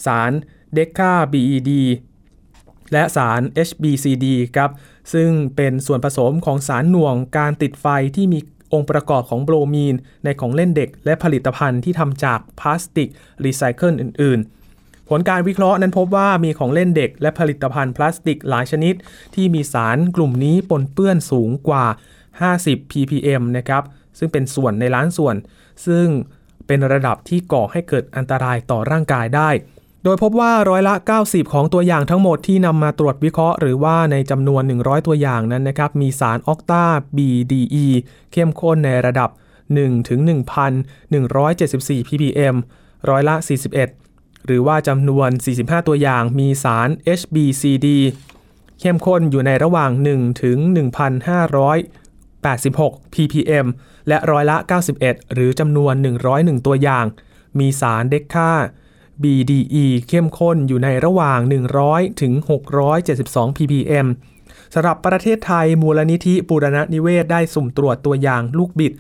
[0.06, 0.32] สาร
[0.74, 1.72] เดคา BED
[2.92, 4.26] และสาร HBCD
[4.56, 4.72] ครับ
[5.14, 8.40] ซึ่งเป็นส่วนผสมของสารหน่วงการติดไฟที่มี
[8.74, 13.10] องค์ประกอบของโบรมีน ในของเล่นเด็ก และผลิตภัณฑ์ที่ทำจากพลาสติก
[13.46, 18.94] รีไซเคิลอื่น ๆ ผลการวิเคราะห์นั้นพบว่ามีของเล่นเด็ก และผลิตภัณฑ์พลาสติกหลายชนิด
[19.36, 21.86] ที่มีสารกลุ่มนี้ปนเปื้อนสูงกว่า
[22.38, 23.84] 50 ppm นะครับ
[24.18, 25.36] ซึ่งเป็นส่วนในล้านส่วน
[25.86, 26.08] ซึ่ง
[26.68, 29.50] เป็นระดับที่ก่อให้เกิดอันตรายต่อร่างกายได้
[30.04, 36.86] โดยพบว่าร้อยละ 90 ของตัวอย่างทั้งหมดที่นำมาตรวจวิเคราะห์ หรือว่าในจำนวน 100 ตัวอย่างนั้นนะครับ มีสารออกตา
[37.18, 37.86] BDE
[38.32, 39.30] เข้มข้นในระดับ
[39.70, 40.20] 1 ถึง
[41.00, 42.56] 1,174 ppm
[43.10, 43.36] ร้อยละ
[43.90, 47.88] 41 หรือว่าจำนวน 45 ตัวอย่างมีสาร HBCD
[48.80, 50.58] เข้มข้นอยู่ในระหว่าง 1 ถึง
[51.42, 53.68] 1,586 ppm
[54.08, 54.58] และร้อยละ
[54.96, 55.94] 91 หรือจำนวน
[56.30, 57.06] 101 ตัวอย่าง
[57.60, 58.52] มีสารเดคคา
[59.24, 61.40] BDE เข้มข้นอยู่ในระหว่าง
[61.80, 62.34] 100 ถึง
[62.96, 64.08] 672 ppm
[64.74, 68.94] สำหรับประเทศไทยมูลนิธิบูรณนิเวศได้สุ่มตรวจตัวอย่างลูกบิด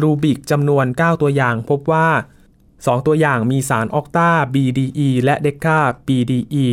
[0.00, 2.08] รูบิกจำนวน 9 ตัวอย่างพบว่า
[2.56, 6.66] 2 ตัวอย่างมีสารออกตา BDE และเดคา BDE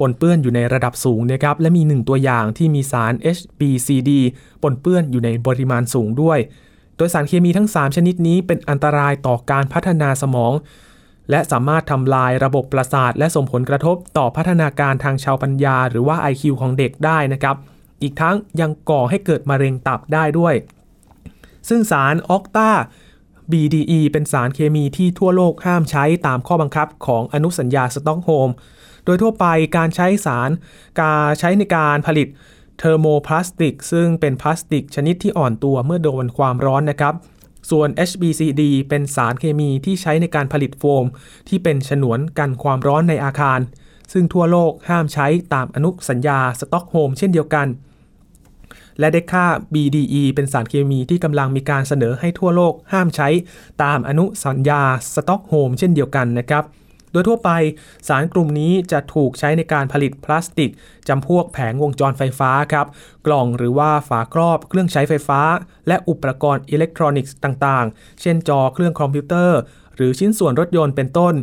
[0.00, 4.10] ปนเปื้อนอยู่ในระดับสูงนะครับ และมี 1 ตัวอย่างที่มีสาร HBCD
[4.62, 6.38] ปนเปื้อนอยู่ในปริมาณสูงด้วย
[6.96, 10.52] โดยสารเคมีทั้ง 3 ชนิดนี้เป็นอันตรายต่อการพัฒนาสมอง
[11.30, 17.56] และสามารถทำลายระบบประสาท และส่งผลกระทบต่อพัฒนาการทางชาวปัญญา หรือว่า IQ ของเด็กได้นะครับ
[18.02, 20.54] อีกทั้งยังก่อให้เกิดมะเร็งตับได้ด้วย
[21.68, 22.70] ซึ่งสารออกตา
[23.52, 28.48] BDE เป็นสารเคมีที่ทั่วโลกห้ามใช้ตามข้อบังคับของอนุสัญญาสต็อกโฮม
[29.04, 30.50] โดยทั่วไปการใช้สาร
[31.00, 32.28] การใช้ในการผลิต
[32.78, 37.14] เทอร์โมพลาสติก ซึ่งเป็นพลาสติกชนิดที่อ่อนตัวเมื่อโดนความร้อนนะครับ
[37.70, 41.04] ส่วน HBCD เป็นสารเคมีที่ใช้ในการผลิตโฟม
[41.48, 43.60] ที่เป็นฉนวนกันความร้อนในอาคาร
[44.12, 47.68] ซึ่งทั่วโลกห้ามใช้ตามอนุสัญญาสตอกโฮล์มเช่นเดียวกัน
[48.98, 53.28] และเดค่า BDE เป็นสารเคมีที่กำลังมีการเสนอให้ทั่วโลกห้ามใช้
[53.82, 54.82] ตามอนุสัญญา
[55.14, 56.64] สตอกโฮล์มเช่นเดียวกันนะครับ
[57.12, 57.50] โดยทั่วไป
[58.08, 60.70] สารกลุ่มนี้จะถูกใช้ในการผลิตพลาสติก
[61.08, 62.86] จำพวกแผงวงจรไฟฟ้าครับ
[63.26, 65.40] กล่องหรือว่าฝาครอบเครื่องใช้ไฟฟ้า
[65.88, 69.58] และอุปกรณ์อิเล็กทรอนิกส์ต่างๆ เช่นจอเครื่องคอมพิวเตอร์
[69.96, 71.34] หรือชิ้นส่วนรถยนต์เป็นต้น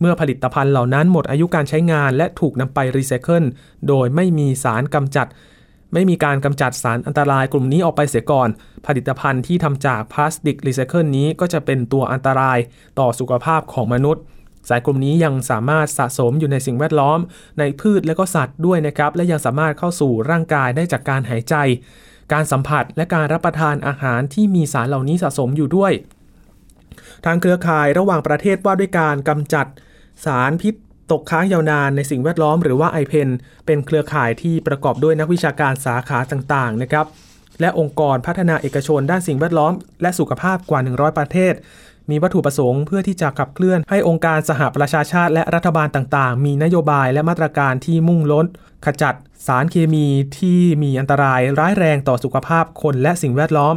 [0.00, 3.44] เมื่อผลิตภัณฑ์เหล่านั้นหมดอายุการใช้งาน และถูกนำไปรีไซเคิล
[3.88, 5.28] โดยไม่มีสารกำจัด
[5.92, 8.48] ไม่มีการกำจัดสารอันตรายกลุ่มนี้ออกไปเสียก่อน
[8.86, 12.58] ผลิตภัณฑ์ที่ทำจากพลาสติกรีไซเคิลนี้ก็จะเป็นตัวอันตราย
[12.98, 14.22] ต่อสุขภาพของมนุษย์
[14.68, 17.18] สารกลุ่มนี้ยังสามารถสะสมอยู่ในสิ่งแวดล้อม
[17.58, 21.54] ในพืชและก็สัตว์ด้วยนะครับ และยังสามารถเข้าสู่ร่างกายได้จากการหายใจ
[22.32, 25.92] การสัมผัสและการรับประทานอาหารที่มีสารเหล่านี้สะสมอยู่ด้วย
[27.24, 29.66] ทางเครือข่ายระหว่างประเทศว่าด้วยการกำจัด
[30.24, 30.74] สารพิษ
[31.12, 33.28] ตกค้างยาวนานในสิ่งแวดล้อมหรือว่า i p e n
[33.66, 37.06] เป็นเครือข่ายที่ประกอบด้วยนักวิชาการสาขาต่างๆนะครับ
[37.60, 39.72] และองค์กรพัฒนาเอกชนด้านสิ่งแวดล้อม
[40.02, 41.54] และสุขภาพกว่า 100 ประเทศ
[42.10, 48.46] มีวัตถุประสงค์เพื่อที่จะขับเคลื่อนให้องค์การสหประชาชาติและรัฐบาลต่างๆ มีนโยบายและมาตรการที่มุ่งลด
[48.84, 49.14] ขจัด
[49.46, 50.06] สารเคมี
[50.38, 53.74] ที่มีอันตรายร้ายแรงต่อสุขภาพคนและสิ่งแวดล้อม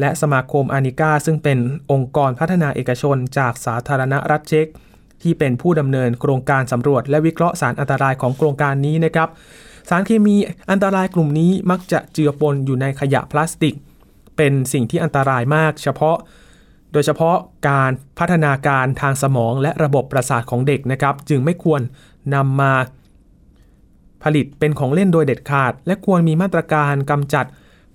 [0.00, 1.58] และสมาคมอานิกาซึ่งเป็น
[1.92, 4.66] องค์กรพัฒนาเอกชนจากสาธารณรัฐเช็ก
[5.22, 9.28] ที่เป็นผู้ดำเนินโครงการสำรวจ และวิเคราะห์สารอันตรายของโครงการนี้นะครับ
[9.88, 10.36] สารเคมี
[10.70, 13.74] อันตรายกลุ่มนี้มักจะเจือปนอยู่ในขยะพลาสติก
[14.36, 16.16] เป็นสิ่งที่อันตรายมาก เฉพาะ
[16.92, 17.36] โดยเฉพาะ
[17.68, 21.80] การพัฒนาการทางสมองและระบบประสาทของเด็กนะครับ จึงไม่ควร
[22.34, 22.72] นำมา
[24.24, 27.46] ผลิตเป็นของเล่นโดยเด็ดขาด และควรมีมาตรการกำจัด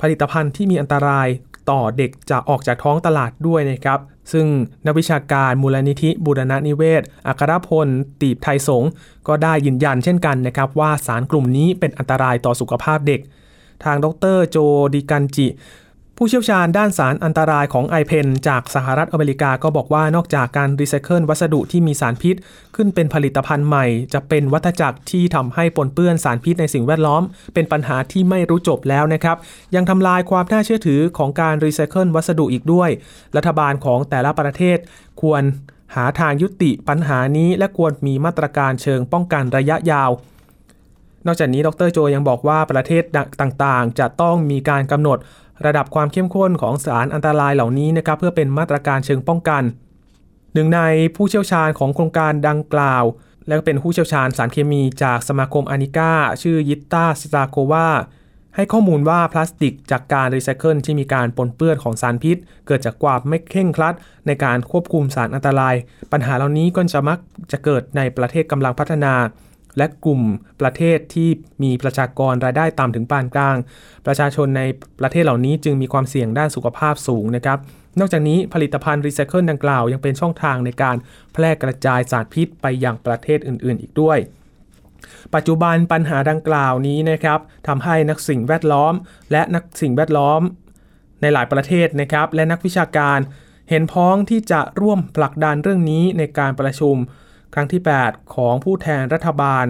[0.02, 1.28] ผลิตภัณฑ์ที่มีอันตราย
[1.72, 4.00] ต่อเด็กจะออกจากท้องตลาดด้วยนะครับ
[4.32, 4.46] ซึ่ง
[4.86, 7.88] นักวิชาการมูลนิธิบูรณะนิเวศ อัครพล
[8.22, 8.84] ตีบไทยสง
[9.28, 13.22] ก็ได้ยืนยันเช่นกันนะครับ ว่าสารกลุ่มนี้เป็นอันตรายต่อสุขภาพเด็ก
[13.84, 14.58] ทางดร.โจ
[14.94, 15.48] ดิกันจิ
[16.18, 22.36] ผู้เชี่ยวชาญด้านสารอันตรายของ IPEN จากสหรัฐอเมริกาก็บอกว่านอกจากการรีไซเคิลวัสดุที่มีสารพิษ
[22.76, 27.22] ขึ้นเป็นผลิตภัณฑ์ใหม่ จะเป็นวัฏจักรที่ทำให้ปนเปื้อนสารพิษในสิ่งแวดล้อม
[27.54, 29.38] เป็นปัญหาที่ไม่รู้จบแล้วนะครับ
[29.76, 32.90] ยังทำลายความน่าเชื่อถือของการรีไซเคิลวัสดุอีกด้วย
[33.36, 34.78] รัฐบาลของแต่ละประเทศ
[35.22, 35.44] ควร
[35.96, 40.12] หาทางยุติปัญหานี้ และควรมีมาตรการเชิงป้องกันระยะยาว
[41.28, 43.04] นอกจากนี้ดรโจยังบอกว่าประเทศ
[43.42, 45.18] ต่างๆ จะต้องมีการกำหนด
[45.66, 49.64] ระดับความเข้มข้นของสารอันตรายเหล่านี้นะครับเพื่อเป็นมาตรการเชิงป้องกัน
[50.54, 50.82] หนึ่งใน
[51.16, 53.04] ผู้เชี่ยวชาญของโครงการดังกล่าว
[53.48, 56.12] และเป็นผู้เชี่ยวชาญสารเคมีจากสมาคมอานิก้า
[56.42, 57.90] ชื่อยิตตาสตาโควา
[58.56, 63.96] ให้ข้อมูลว่าพลาสติกจากการรีไซเคิลที่มีการปนเปื้อนของสารพิษ เกิดจากความไม่เคร่งครัด
[64.28, 65.76] ในการควบคุมสารอันตราย
[66.12, 67.20] ปัญหาเหล่านี้ก็จะมัก
[67.52, 69.14] จะเกิดในประเทศกำลังพัฒนา
[69.78, 70.22] และกลุ่ม
[70.62, 71.30] ประเทศที่
[71.64, 73.58] มีประชากรรายได้ต่ำถึงปานกลาง
[74.06, 74.62] ประชาชนใน
[75.00, 77.60] ประเทศเหล่านี้จึงมีความเสี่ยงด้านสุขภาพสูงนะครับ
[78.00, 80.96] นอกจากนี้ผลิตภัณฑ์รีไซเคิลดังกล่าวยังเป็นช่องทางในการ
[81.34, 84.18] แพร่กระจายสารพิษไปยังประเทศอื่น ๆ อีกด้วย
[85.34, 88.94] ปัจจุบันปัญหาดังกล่าวนี้นะครับทำให้นักสิ่งแวดล้อม
[89.32, 90.42] และนักสิ่งแวดล้อม
[91.22, 93.20] ในหลายประเทศนะครับ และนักวิชาการ
[93.70, 96.96] เห็นพ้องที่จะร่วมผลักดันเรื่องนี้ในการประชุม
[97.54, 99.66] ครั้งที่ 8 ของผู้แทนรัฐบาล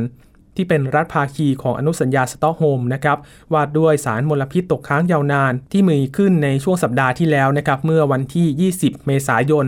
[0.55, 3.17] ที่เป็นรัฐภาคีของอนุสัญญาสตอกโฮล์มนะครับ
[3.53, 9.65] ว่าด้วยสารมลพิษตกค้างยาวนานที่มีขึ้นในช่วงสัปดาห์ที่แล้วนะครับเมื่อวันที่ 20 เมษายน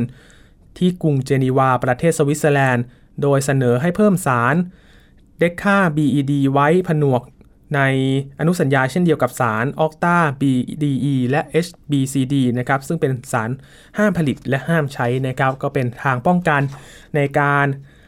[0.77, 2.85] ที่กรุงเจนีวาประเทศสวิตเซอร์แลนด์
[3.21, 4.55] โดยเสนอให้เพิ่มสาร
[5.39, 7.21] เด็กค่า BED ไว้ผนวก
[7.75, 7.81] ใน
[8.39, 13.49] อนุสัญญาเช่นเดียวกับสารออกตา BDE และ HBCD นะครับซึ่งเป็นสาร
[13.97, 16.61] ห้ามผลิตและห้ามใช้นะครับก็เป็นทางป้องกัน
[17.15, 17.67] ในการ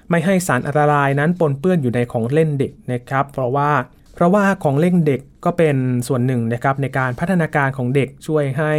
[0.10, 3.72] ไม่ให้สารอันตรายนั้นปนเปื้อนอยู่ในของเล่นเด็กนะครับ เพราะว่า
[4.16, 5.76] เพราะว่าของเล่นเด็กก็เป็น
[6.08, 8.74] ส่วนหนึ่งนะครับในการพัฒนาการของเด็กช่วยให้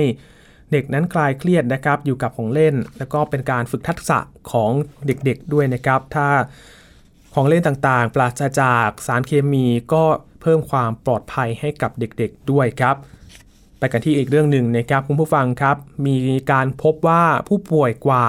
[0.73, 4.19] เด็กนั้นคลายเครียดนะครับอยู่กับของเล่น แล้วก็เป็นการฝึกทักษะ
[4.51, 4.71] ของ
[5.07, 6.29] เด็กๆด้วยนะครับ ถ้า
[7.35, 10.05] ของเล่นต่างๆ ปราศจากสารเคมีก็
[10.41, 12.97] เพิ่มความปลอดภัยให้กับเด็กๆด้วยครับ
[13.79, 15.77] ไปกันที่อีกเรื่องหนึ่งนะครับคุณผู้ฟังครับ
[16.07, 16.17] มี
[16.53, 18.25] การพบว่าผู้ป่วยกว่า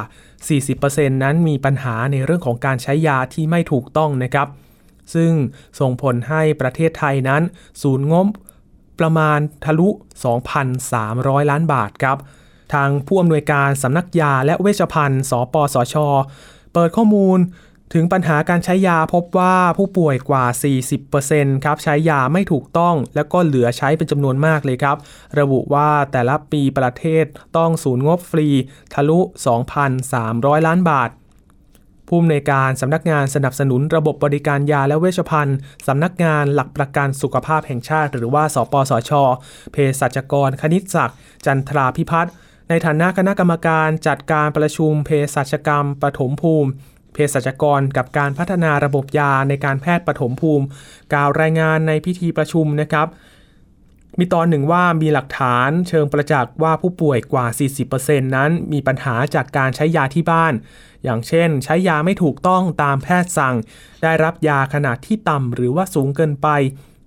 [0.47, 4.47] 40%นั้นมีปัญหาในเรื่องของการใช้ยาที่ไม่ถูกต้องนะครับ
[5.13, 5.31] ซึ่ง
[5.79, 7.41] ส่งผลให้ประเทศไทยนั้น
[7.81, 8.27] สูญงบ
[8.99, 9.89] ประมาณทะลุ
[10.69, 12.17] 2,300 ล้านบาทครับ
[12.73, 15.95] ทางผู้อำนวยการสำนักยาและเวชภัณฑ์ สปสช
[16.73, 17.39] เปิดข้อมูล
[17.93, 20.45] ถึงปัญหาการใช้ยาพบว่าผู้ป่วยกว่า
[21.05, 24.97] 40%ครับใช้ยาไม่ถูกต้อง แล้วก็เหลือใช้เป็นจำนวนมากเลยครับ
[25.39, 27.25] ระบุว่าแต่ละปีประเทศ
[27.57, 28.47] ต้องสูญงบฟรี
[28.93, 29.19] ทะลุ
[29.93, 31.09] 2,300 ล้านบาท
[32.07, 39.11] ผู้อำนวยการสำนักงานสนับสนุนระบบบริการยาและเวชภัณฑ์สำนักงานหลักประกันสุขภาพแห่งชาติ หรือว่า สปสช
[39.71, 42.33] เภสัชกร คณิตศักดิ์จันทราพิพัฒน์
[42.69, 46.71] ในฐานะคณะกรรมการจัดการประชุมเภสัชกรรมปฐมภูมิ
[47.13, 50.65] เภสัชกรกับการพัฒนาระบบยาในการแพทย์ปฐมภูมิ
[51.13, 53.07] กล่าวรายงานในพิธีประชุมนะครับ
[54.19, 57.45] มีตอนหนึ่งว่ามีหลักฐานเชิงประจักษ์ว่าผู้ป่วยกว่า
[57.89, 60.53] 40%นั้นมีปัญหาจากการใช้ยาที่บ้าน
[61.03, 63.55] อย่างเช่น ใช้ยาไม่ถูกต้องตามแพทย์สั่ง
[64.03, 66.47] ได้รับยาขนาดที่ต่ำหรือว่าสูงเกินไป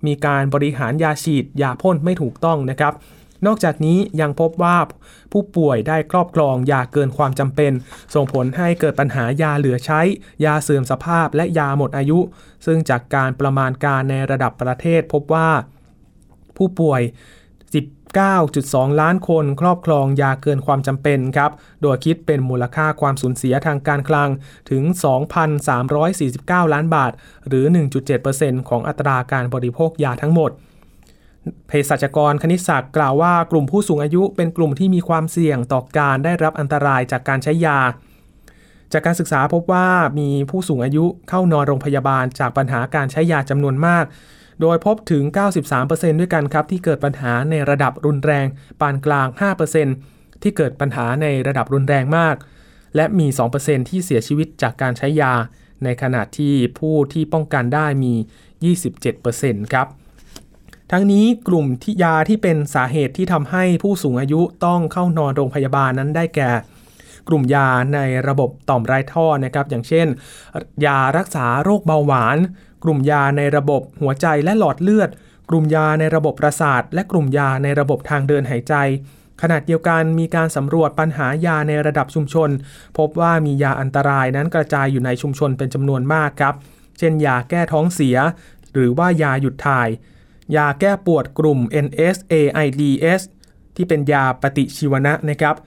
[0.05, 2.93] มีการบริหารยาฉีดยาพ่นไม่ถูกต้องนะครับ
[3.45, 4.77] นอกจากนี้ยังพบว่า
[5.31, 7.71] ผู้ป่วยได้ครอบครองยาเกินความจำเป็น
[8.13, 10.01] ส่งผลให้เกิดปัญหายาเหลือใช้
[10.45, 12.19] ยาเสื่อมสภาพและยาหมดอายุ
[12.65, 15.49] ซึ่งจากการประมาณการในระดับประเทศพบว่า
[16.57, 17.01] ผู้ป่วย
[18.15, 24.29] 19.2 ล้านคนครอบครองยาเกินความจำเป็นครับ โดยคิดเป็นมูลค่าความสูญเสียทางการคลัง
[24.69, 24.83] ถึง
[25.97, 27.11] 2,349 ล้านบาท
[27.47, 27.65] หรือ
[28.17, 30.51] 1.7%ของอัตราการบริโภคยาทั้งหมด
[31.67, 37.79] เภสัชกรคณิตศักดิ์กล่าวว่ากลุ่มผู้สูงอายุเป็นกลุ่มที่มีความเสี่ยงต่อการได้รับอันตรายจากการใช้ยา
[38.91, 39.87] จากการศึกษาพบว่า
[40.19, 44.05] มีผู้สูงอายุเข้านอนโรงพยาบาลจากปัญหาการใช้ยาจำนวนมาก
[44.61, 45.23] โดยพบถึง
[45.71, 48.47] 93%ด้วยกันครับที่เกิดปัญหาในระดับรุนแรง
[48.79, 49.27] ปานกลาง
[49.85, 52.35] 5%ที่เกิดปัญหาในระดับรุนแรงมาก
[52.95, 53.27] และมี
[53.59, 55.33] 2%ที่เสียชีวิตจากการใช้ยา
[55.83, 58.13] ในขณะที่ผู้ที่ป้องกันได้มี
[58.93, 59.87] 27%ครับ
[60.91, 66.51] ทั้งนี้กลุ่มที่ยาที่เป็นสาเหตุที่ทำให้ผู้สูงอายุต้องเข้านอนโรงพยาบาลนั้นได้แก่
[67.27, 70.07] กลุ่มยาในระบบต่อมไร้ท่อนะครับอย่างเช่น
[70.85, 72.37] ยารักษาโรคเบาหวาน
[72.83, 75.09] กลุ่มยาในระบบหัวใจและหลอดเลือด
[75.49, 78.75] กลุ่มยาในระบบประสาท และกลุ่มยาในระบบทางเดินหายใจ
[79.41, 82.49] ขณะเดียวกันมีการสำรวจปัญหายาในระดับชุมชน
[82.97, 86.55] พบว่ามียาอันตรายนั้นกระจายอยู่ในชุมชนเป็นจำนวนมากครับ
[86.99, 88.17] เช่นยาแก้ท้องเสีย
[88.73, 89.89] หรือว่ายาหยุดถ่าย
[90.55, 93.23] ยาแก้ปวดกลุ่ม NSAIDs
[93.75, 95.57] ที่เป็นยาปฏิชีวนะนะครับ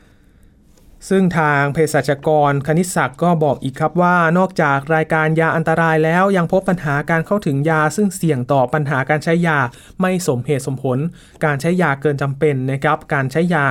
[1.09, 9.59] ซึ่งทางเภสัชกรคณิตศักดิ์ก็บอกอีกครับว่านอกจากรายการยาอันตรายแล้วยังพบปัญหาการเข้าถึงยา ซึ่งเสี่ยงต่อปัญหาการใช้ยา
[10.01, 10.99] ไม่สมเหตุสมผล
[11.45, 13.65] การใช้ยาเกินจำเป็นนะครับ การใช้ยา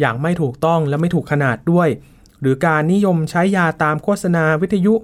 [0.00, 1.88] อย่างไม่ถูกต้องและไม่ถูกขนาดด้วย
[2.40, 4.94] หรือการนิยมใช้ยาตามโฆษณาวิทยุ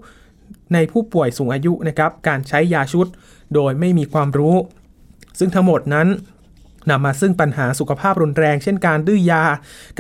[0.75, 3.07] ในผู้ป่วยสูงอายุนะครับ การใช้ยาชุด
[3.55, 4.57] โดยไม่มีความรู้
[5.39, 6.09] ซึ่งทั้งหมดนั้น
[6.91, 9.43] นำมาซึ่งปัญหาสุขภาพรุนแรง เช่นการดื้อยา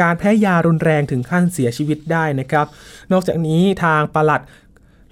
[0.02, 2.66] การแพ้ยารุนแรงถึงขั้นเสียชีวิตได้นะครับ
[3.12, 4.42] นอกจากนี้ทางปลัด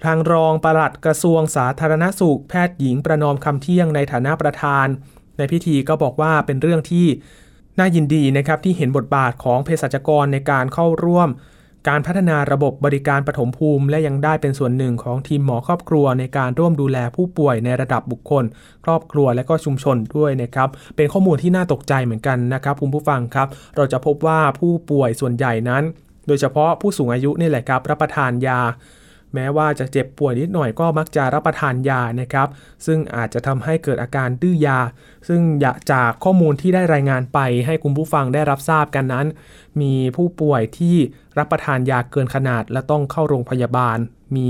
[0.05, 4.87] ทางรองปลัดกระทรวงสาธารณสุข แพทย์หญิงประนอมคำเที่ยงในฐานะประธาน
[5.37, 7.07] ในพิธีก็บอกว่าเป็นเรื่องที่
[7.79, 11.29] น่ายินดีนะครับที่เห็นบทบาทของเภสัชกรในการเข้าร่วม
[11.87, 18.43] การพัฒนาระบบบริการปฐมภูมิ และยังได้เป็นส่วนหนึ่งของทีมหมอครอบครัวในการร่วมดูแลผู้ป่วยในระดับบุคคล
[18.85, 25.83] ครอบครัวและก็ชุมชนด้วยนะครับ เป็นข้อมูลที่น่าตกใจเหมือนกันนะครับคุณผู้ฟังครับ เราจะพบว่าผู้ป่วยส่วนใหญ่นั้น
[26.27, 28.59] โดยเฉพาะผู้สูงอายุนี่แหละครับ รับประทานยา
[29.35, 32.47] แม้ว่าจะเจ็บป่วยนิดหน่อยก็มักจะรับประทานยานะครับ
[32.85, 34.79] ซึ่งอาจจะทำให้เกิดอาการดื้อยา
[35.27, 35.41] ซึ่ง
[35.91, 39.27] จากข้อมูลที่ได้รายงานไปให้คุณผู้ฟังได้รับทราบกันนั้น
[39.81, 40.95] มีผู้ป่วยที่
[41.37, 43.97] รับประทานยาเกินขนาด และต้องเข้าโรงพยาบาล
[44.35, 44.49] มี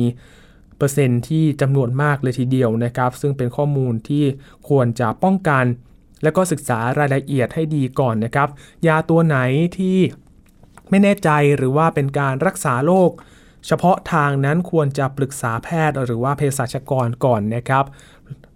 [0.77, 4.23] เปอร์เซ็นต์ที่จำนวนมากเลยทีเดียวนะครับ ซึ่งเป็นข้อมูลที่
[4.69, 5.65] ควรจะป้องกัน
[6.23, 8.49] และก็ศึกษารายละเอียดให้ดีก่อนนะครับ
[8.87, 9.37] ยาตัวไหน
[9.77, 9.97] ที่
[10.89, 13.11] ไม่แน่ใจหรือว่าเป็นการรักษาโรค
[13.67, 17.85] เฉพาะทางนั้นควรจะปรึกษาแพทย์หรือว่าเภสัชกรก่อนนะครับ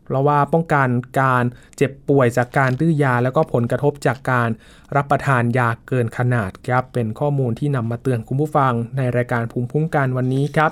[0.04, 0.88] เพราะว่าป้องกัน
[1.22, 1.44] การ
[1.78, 4.50] เจ็บป่วยจากการดื้อยา แล้วก็ผลกระทบจากการ
[4.96, 10.72] รับประทานยาเกินขนาดครับเป็นข้อมูลที่นำมาเตือนคุณผู้ฟังในรายการภูมิคุ้มกันวันนี้ครับ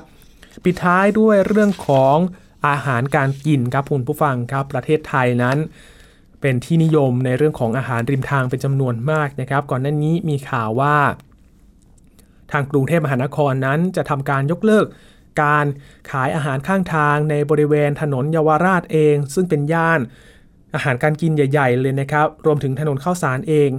[0.64, 2.18] ปิดท้ายด้วยเรื่องของ
[2.68, 5.58] อาหารการกินครับคุณผู้ฟังครับ ประเทศไทยนั้น
[6.42, 10.96] เป็นที่นิยมในเรื่องของอาหารริมทางเป็นจำนวนมากนะครับ ก่อนหน้านี้มีข่าวว่า
[12.52, 14.86] ทางกรุงเทพมหานครนั้นจะทำการยกเลิก
[15.42, 15.66] การ
[16.12, 20.00] ขายอาหารข้างทางในบริเวณถนนเยาวราชเอง ซึ่งเป็นย่าน
[20.76, 23.70] อาหารการกินใหญ่ ๆ เลยนะครับ รวมถึงถนนข้าวสารเอง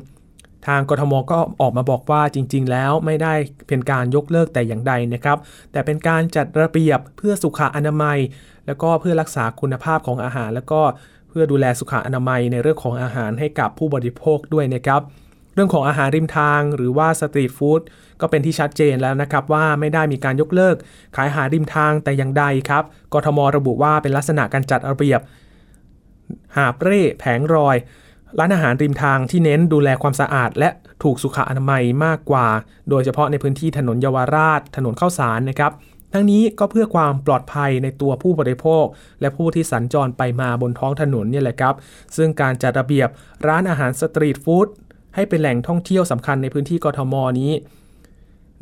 [0.66, 3.35] ทางกทมก็ออกมาบอกว่าจริง ๆ แล้วไม่ได้
[3.69, 5.39] เป็นการยกเลิกแต่อย่างใดนะครับ
[5.73, 8.19] แต่เป็นการจัดระเบียบเพื่อสุขอนามัย
[8.66, 10.81] แล้วก็เพื่อรักษาคุณภาพของอาหาร แล้วก็
[11.29, 15.01] เพื่อดูแลสุขอนามัยในเรื่องของอาหารให้กับผู้บริโภคด้วยนะครับ
[15.55, 17.81] เรื่องของอาหารริมทางหรือว่าสตรีทฟู้ด
[18.21, 20.77] ก็เป็นที่ชัดเจนแล้วนะครับว่าไม่ได้มีการยกเลิก
[21.16, 25.21] ขายอาหารริมทางแต่อย่างใดครับ กทมระบุว่าเป็นลักษณะการจัดระเบียบ
[26.57, 27.77] หาเร่แผงรอย
[28.39, 30.69] ร้านอาหารริมทางที่เน้นดูแลความสะอาด และ
[31.03, 32.47] ถูกสุขอนามัยมากกว่า
[32.91, 35.73] โดยเฉพาะในพื้นที่ถนนเยาวราช ถนนข้าวสารนะครับ
[36.12, 38.85] ทั้งนี้ก็เพื่อความปลอดภัยในตัวผู้บริโภค
[39.21, 41.75] และผู้ที่สัญจรไปมาบนท้องถนนนี่แหละครับ
[42.16, 43.09] ซึ่งการจัดระเบียบ
[43.47, 44.66] ร้านอาหารสตรีทฟู้ด
[45.14, 47.53] ให้เป็นแหล่งท่องเที่ยวสำคัญในพื้นที่กทมนี้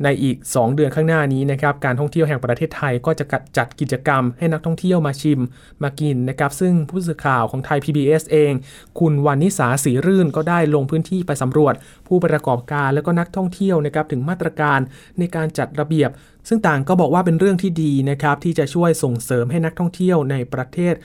[0.03, 3.25] ในอีก 2 เดือนข้างหน้านี้นะครับการท่องเที่ยวแห่งประเทศไทยก็จะ
[3.57, 5.39] จัดกิจกรรมให้นักท่องเที่ยวมาชิม
[5.83, 8.53] มากินนะครับซึ่งผู้สื่อข่าวของไทย PBS เอง
[8.99, 11.73] คุณวันนิสาสีรื่นก็ได้ลงพื้นที่ไปสำรวจ
[12.07, 14.79] ผู้ประกอบการและก็นักท่องเที่ยวนะครับถึงมาตรการ
[15.19, 16.09] ในการจัดระเบียบ
[16.47, 20.95] ซึ่งต่างก็บอกว่าเป็นเรื่องที่ดีนะครับที่จะช่วยส่งเสริมให้นักท่องเที่ยวในประเทศ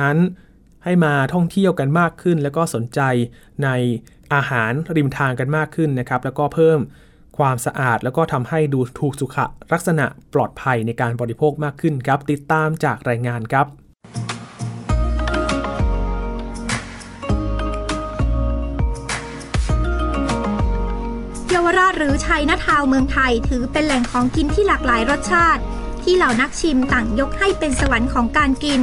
[0.00, 0.16] นั้น
[0.84, 3.00] ให้มาท่องเที่ยวกันมากขึ้น แล้วก็สนใจ
[3.64, 3.68] ใน
[4.34, 6.78] อาหารริมทางกันมากขึ้นนะครับแล้วก็เพิ่ม
[7.38, 9.36] ความสะอาด แล้วก็ทำให้ดูถูกสุข
[9.72, 13.66] ลักษณะปลอดภัยในการบริโภคมากขึ้นครับ ติดตามจากรายงานครับ
[21.50, 25.62] เยาวราชหรือชัยนาทาวเมืองไทย ถือเป็นแหล่งของกินที่หลากหลายรสชาติ
[26.02, 28.80] ที่เหล่านักชิมต่างยกให้เป็นสวรรค์ของการกิน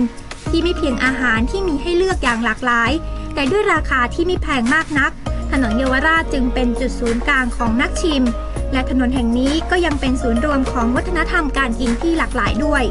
[0.50, 2.92] ที่ไม่เพียงอาหารที่มีให้เลือกอย่างหลากหลาย
[3.34, 5.12] แต่ด้วยราคาที่ไม่แพงมากนัก
[5.52, 8.24] ถนนเยาวราชจึงเป็นจุดศูนย์กลางของนักชิม
[8.74, 12.84] และถนนแห่งนี้ก็ยังเป็นศูนย์รวมของวัฒนธรรมการกินที่หลากหลายด้วย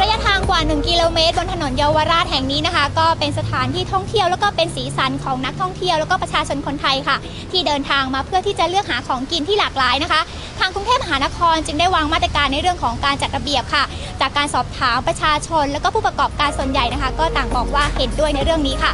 [0.00, 7.16] ระยะทางกว่า 1 กิโลเมตร บนถนนเยาวราชแห่งนี้นะคะ ก็เป็นสถานที่ท่องเที่ยวแล้วก็เป็นสีสันของนักท่องเที่ยวแล้วก็ประชาชนคนไทยค่ะ
[7.52, 10.20] ที่เดินทางมาเพื่อที่จะเลือกหาของกินที่หลากหลายนะคะ
[10.58, 13.84] ทางกรุงเทพมหานครจึงได้วางมาตรการในเรื่องของการจัดระเบียบค่ะ
[14.20, 18.92] จากการสอบถามประชาชน แล้วก็ผู้ประกอบการส่วนใหญ่นะคะ ก็ต่างบอกว่าเห็นด้วยในเรื่องนี้ค่ะ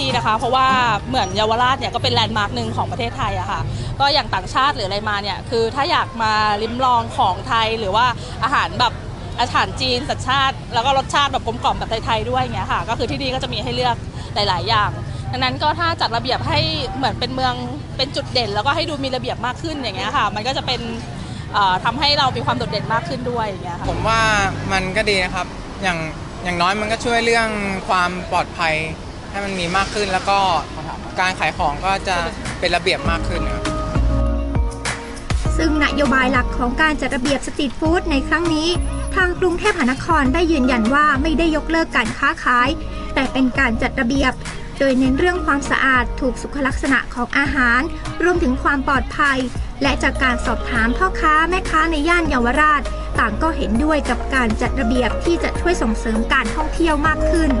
[0.00, 0.66] ดีนะคะ เพราะว่า
[1.08, 3.60] เหมือนเยาวราชเนี่ยก็เป็นแลนด์มาร์กหนึ่งของประเทศไทยอะค่ะ
[4.00, 6.32] ก็อย่างต่างชาติหรืออะไรมาเนี่ยคือถ้าอยากมา
[6.62, 8.06] ลิ้มลองของไทยหรือว่า
[8.44, 8.92] อาหารแบบ
[9.40, 13.96] อาหารจีนสัญชาติ แล้วก็รสชาติแบบกลมกล่อมแบบไทยๆด้วยอย่างเงี้ยค่ะ ก็คือที่นี่ก็จะมีให้เลือก
[14.34, 14.90] หลาย ๆ อย่าง
[15.32, 16.58] ดังนั้นก็ถ้าจัดระเบียบให้
[16.96, 17.54] เหมือนเป็นเมือง
[17.96, 20.80] เป็นจุดเด่น แล้วก็ให้ดูมีระเบียบมากขึ้นอย่างเงี้ยค่ะ มันก็จะเป็น
[21.52, 24.20] เอ่อทำให้เรามีความโดดเด่นมากขึ้นด้วยอย่างเงี้ยค่ะผมว่า
[24.72, 25.46] มันก็ดีนะครับ
[25.82, 25.98] อย่าง
[26.44, 27.48] อย่างน้อยมันก็ช่วยเรื่อง
[27.88, 28.74] ความปลอดภัย
[29.36, 30.38] ให้มันมีมากขึ้นแล้วก็
[31.20, 32.16] การขายของก็จะ
[32.58, 33.64] เป็นระเบียบมากขึ้นครับ
[35.56, 38.68] ซึ่งนโยบายหลักของการจัดระเบียบสตรีทฟู้ดในครั้งนี้
[39.16, 42.68] ทางกรุงเทพมหานครได้ยืนยันว่าไม่ได้ยกเลิกการค้าขาย
[43.14, 44.32] แต่เป็นการจัดระเบียบ
[44.78, 47.80] โดยเน้นเรื่องความสะอาดถูกสุขลักษณะของอาหาร
[48.22, 49.38] รวมถึงความปลอดภัย
[49.82, 52.82] และจากการสอบถามพ่อค้าแม่ค้าในย่านเยาวราช
[53.18, 57.52] ต่างก็เห็นด้วยกับการจัดระเบียบที่จะช่วยส่งเสริมการท่องเที่ยวมากขึ้น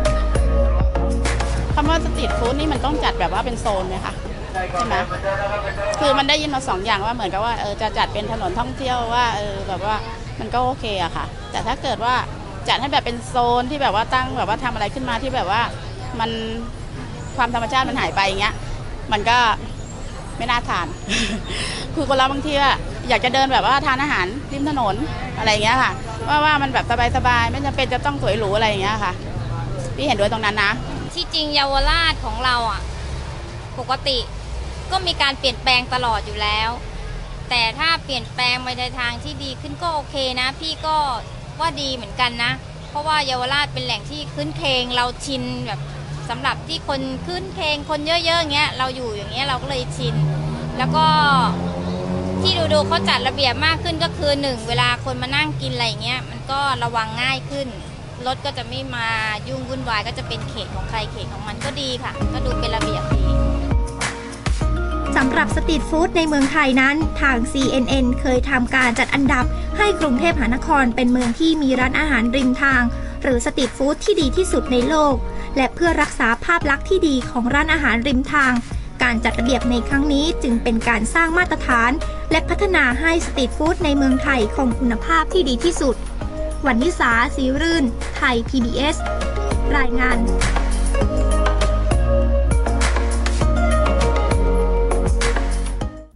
[1.78, 4.14] คำว่าสตรีทฟู้ดนี่มันต้องจัดแบบว่าเป็นโซนไหมคะ
[4.72, 4.96] ใช่ไหม
[6.00, 9.96] คือมันได้ยินมาสองอย่างว่าเหมือนกับว่าเออจะจัดเป็นถนนท่องเที่ยวว่าเออแบบว่า
[10.40, 12.14] มันก็โอเคอะค่ะ แต่ถ้าเกิดว่า
[12.68, 15.60] จัดให้แบบเป็นโซนที่แบบว่าตั้งแบบว่าทำอะไรขึ้นมาที่แบบว่า
[16.20, 16.30] มัน
[17.36, 18.54] ความธรรมชาติมันหายไปอย่างเงี้ย
[19.12, 19.38] มันก็
[20.38, 20.86] ไม่น่าทาน
[21.94, 22.76] คือคนเราบางทีอะ
[23.08, 24.94] อยากจะเดินแบบว่าทานอาหารริมถนน
[25.38, 25.92] อะไรอย่างเงี้ยค่ะ
[26.28, 26.84] ว่าว่ามันแบบ
[27.16, 29.12] สบายๆไม่จำเป็นจะต้องสวยหรูอะไรอย่างเงี้ยค่ะ
[29.96, 30.70] พี่เห็นด้วยตรงนั้นนะ
[31.16, 32.82] ที่จริงเยาวราชของเราอะ
[33.78, 34.18] ปกติ
[34.90, 36.70] ก็มีการเปลี่ยนแปลงตลอดอยู่แล้ว
[37.50, 40.96] แต่ถ้าเปลี่ยนแปลงไปในทางที่ดีขึ้นก็โอเคนะ พี่ก็
[41.60, 42.52] ว่าดีเหมือนกันนะ
[42.88, 45.80] เพราะว่าเยาวราชเป็นแหล่งที่ขึ้นเคงเราชินแบบ
[46.28, 50.14] สำหรับที่คนขึ้นเคงคนเยอะๆอย่างเงี้ยเราอยู่อย่างเงี้ยเราก็เลยชิน
[50.78, 51.06] แล้วก็
[52.42, 57.68] ที่ดูดูๆเขาจัดระเบียบมากขึ้นก็คือหนึ่งเวลาคนมานั่งกินอะไรเงี้ยมันก็ระวังง่ายขึ้น
[58.26, 59.08] รถก็จะไม่มา
[59.48, 63.24] ยุ่งวุ่นวายก็จะเป็นเขตของใครเขตของมันก็ดีค่ะ ก็ดูเป็นระเบียบดี
[65.16, 69.44] สำหรับสตรีทฟู้ดในเมืองไทยนั้น ทาง CNN เคยทำการจัดอันดับ
[69.78, 72.82] ให้กรุงเทพมหานครเป็นเมืองที่มีร้านอาหารริมทาง
[73.22, 75.14] หรือสตรีทฟู้ดที่ดีที่สุดในโลก
[75.56, 78.52] และเพื่อรักษาภาพลักษณ์ที่ดีของร้านอาหารริมทาง
[79.02, 81.90] การจัดระเบียบในครั้งนี้จึงเป็นการสร้างมาตรฐาน
[82.30, 85.96] และพัฒนาให้สตรีทฟู้ดในเมืองไทยคงคุณภาพที่ดีที่สุด
[86.66, 87.84] วันนิสาสีรื่น
[88.16, 88.96] ไทย PBS
[89.76, 90.18] รายงาน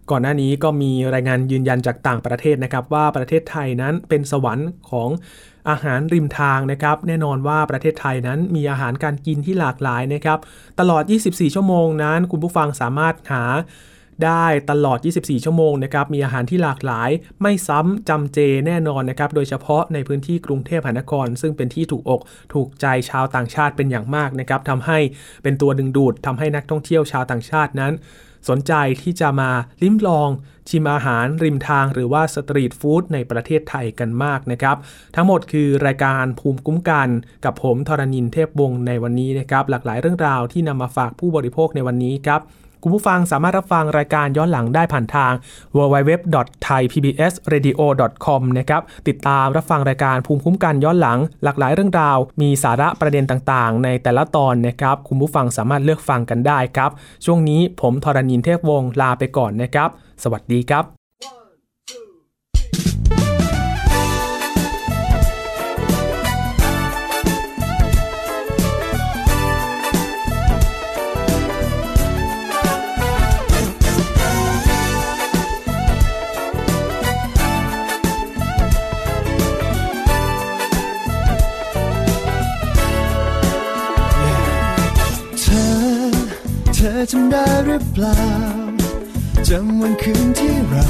[0.09, 5.09] ก่อนหน้านี้ก็มีรายงานยืนยันจากต่างประเทศนะครับ ว่าประเทศไทยนั้นเป็นสวรรค์ของ
[5.69, 10.39] อาหารริมทางนะครับ แน่นอนว่าประเทศไทยนั้นมีอาหารการกินที่หลากหลายนะครับ
[10.79, 13.43] ตลอด 24 ชั่วโมงนั้น คุณผู้ฟังสามารถหา
[14.25, 17.09] ได้ตลอด 24 ชั่วโมงนะครับ มีอาหารที่หลากหลาย
[17.41, 22.21] ไม่ซ้ำจำเจแน่นอนนะครับ โดยเฉพาะในพื้นที่กรุงเทพมหานคร ซึ่งเป็นที่ถูกอก
[22.53, 24.99] ถูกใจชาวต่างชาติเป็นอย่างมากนะครับทำให้
[25.43, 27.93] เป็นตัวดึงดูดทำให้นักท่องเที่ยวชาวต่างชาตินั้น
[28.49, 29.51] สนใจที่จะมา
[29.81, 30.29] ลิ้มลอง
[30.69, 34.77] ชิมอาหารริมทางหรือว่าสตรีทฟู้ดในประเทศไทยกันมากนะครับ
[35.15, 37.07] ทั้งหมดคือรายการภูมิคุ้มกัน
[37.45, 42.41] กับผมทรณินเทพวงศ์ในวันนี้นะครับ หลากหลายเรื่องราวที่นำมาฝากผู้บริโภคในวันนี้ครับ
[42.83, 45.31] คุณผู้ฟังสามารถรับฟังรายการย้อนหลังได้ผ่านทาง
[45.75, 56.91] www.thaipbsradio.com นะครับติดตามรับฟังรายการภูมิคุ้มกันย้อนหลัง หลากหลายเรื่องราว มีสาระประเด็นต่างๆ ในแต่ละตอนนะครับคุณผู้ฟังสามารถเลือกฟังกันได้ครับ
[57.25, 59.89] ช่วงนี้ผมธรณินเทพวงศ์ลาไปก่อนนะครับ
[60.23, 61.00] สวัสดีครับ
[88.03, 88.23] ล่า
[89.47, 90.89] จำวันคืนที่เรา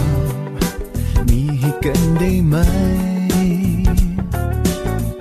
[1.30, 2.55] มีให้กันได้ไหม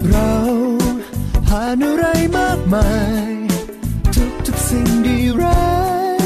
[0.09, 0.33] เรา
[1.47, 2.07] ผ่านอะไร
[2.39, 2.91] มากมา
[3.29, 3.33] ย
[4.15, 5.71] ทุกทุกๆสิ่งดีร้า
[6.19, 6.23] ย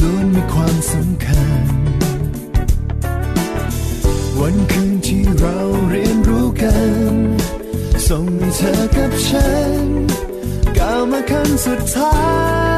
[0.00, 1.66] ล้วนมีความสำคัญ
[4.38, 5.58] วันคืนที่เรา
[5.90, 6.76] เรียนรู้กั
[7.12, 7.14] น
[8.08, 9.76] ส่งให้เธอกับฉัน
[10.78, 12.14] ก้าวมาขั้นสุดท้า
[12.70, 12.71] ย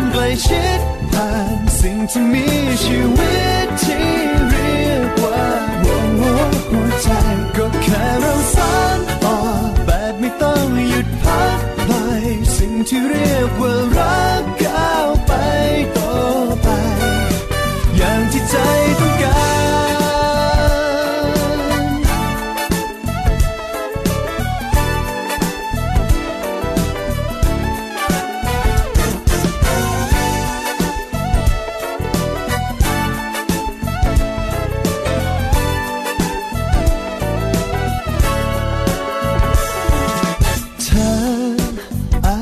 [0.00, 0.80] มใกล้ชิด
[1.12, 2.46] ผ่านสิ่งที่มี
[2.84, 3.36] ชีวิ
[3.66, 4.08] ตที่
[4.48, 5.44] เรียกว่า
[5.82, 5.96] หั
[6.36, 6.40] ว
[6.70, 7.08] หัวใจ
[7.56, 9.38] ก็แค่เราสานต่อ
[9.86, 12.22] แบบไม่ต้องหยุดพักปล่อย
[12.56, 14.25] สิ่งที่เรียกว่ารัก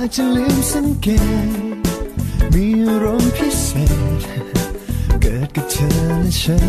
[0.05, 1.09] าจจะลืมสังเก
[1.47, 1.79] ต
[2.55, 3.69] มีอารมณ์พิเศ
[4.21, 4.23] ษ
[5.21, 5.91] เกิดกับเธอ
[6.21, 6.67] และฉัน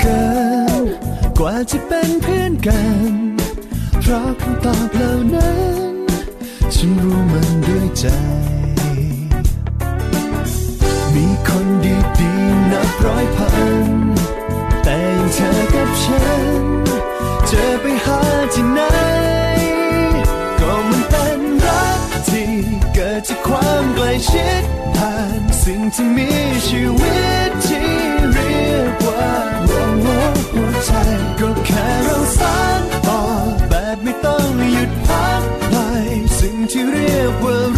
[0.00, 0.24] เกิ
[0.82, 0.84] น
[1.38, 3.12] กว่าจะเป็นเพื่อนกัน
[4.00, 5.54] เพราะคำตอบเหล่านั้
[5.92, 5.94] น
[6.74, 8.04] ฉันรู้มันด้วยใจ
[11.14, 13.52] มีคนดีๆนับร้อยพั
[13.84, 13.88] น
[14.82, 16.22] แต่ย่างเธอกับฉั
[16.60, 16.64] น
[17.46, 18.20] เจะไปหา
[18.54, 19.07] ที่ไหน
[23.98, 24.62] กความใกล้ชิด
[24.96, 26.30] ผ่านสิ่งที่มี
[26.68, 27.90] ชีวิตที่
[28.32, 29.28] เรียกว่า
[29.66, 29.72] โล
[30.34, 30.90] กหัวใจ
[31.40, 33.20] ก็แค่เราสานต่อ
[33.68, 37.77] แบบไม่ต้องหยุดพักปล่งที่เรียกว่า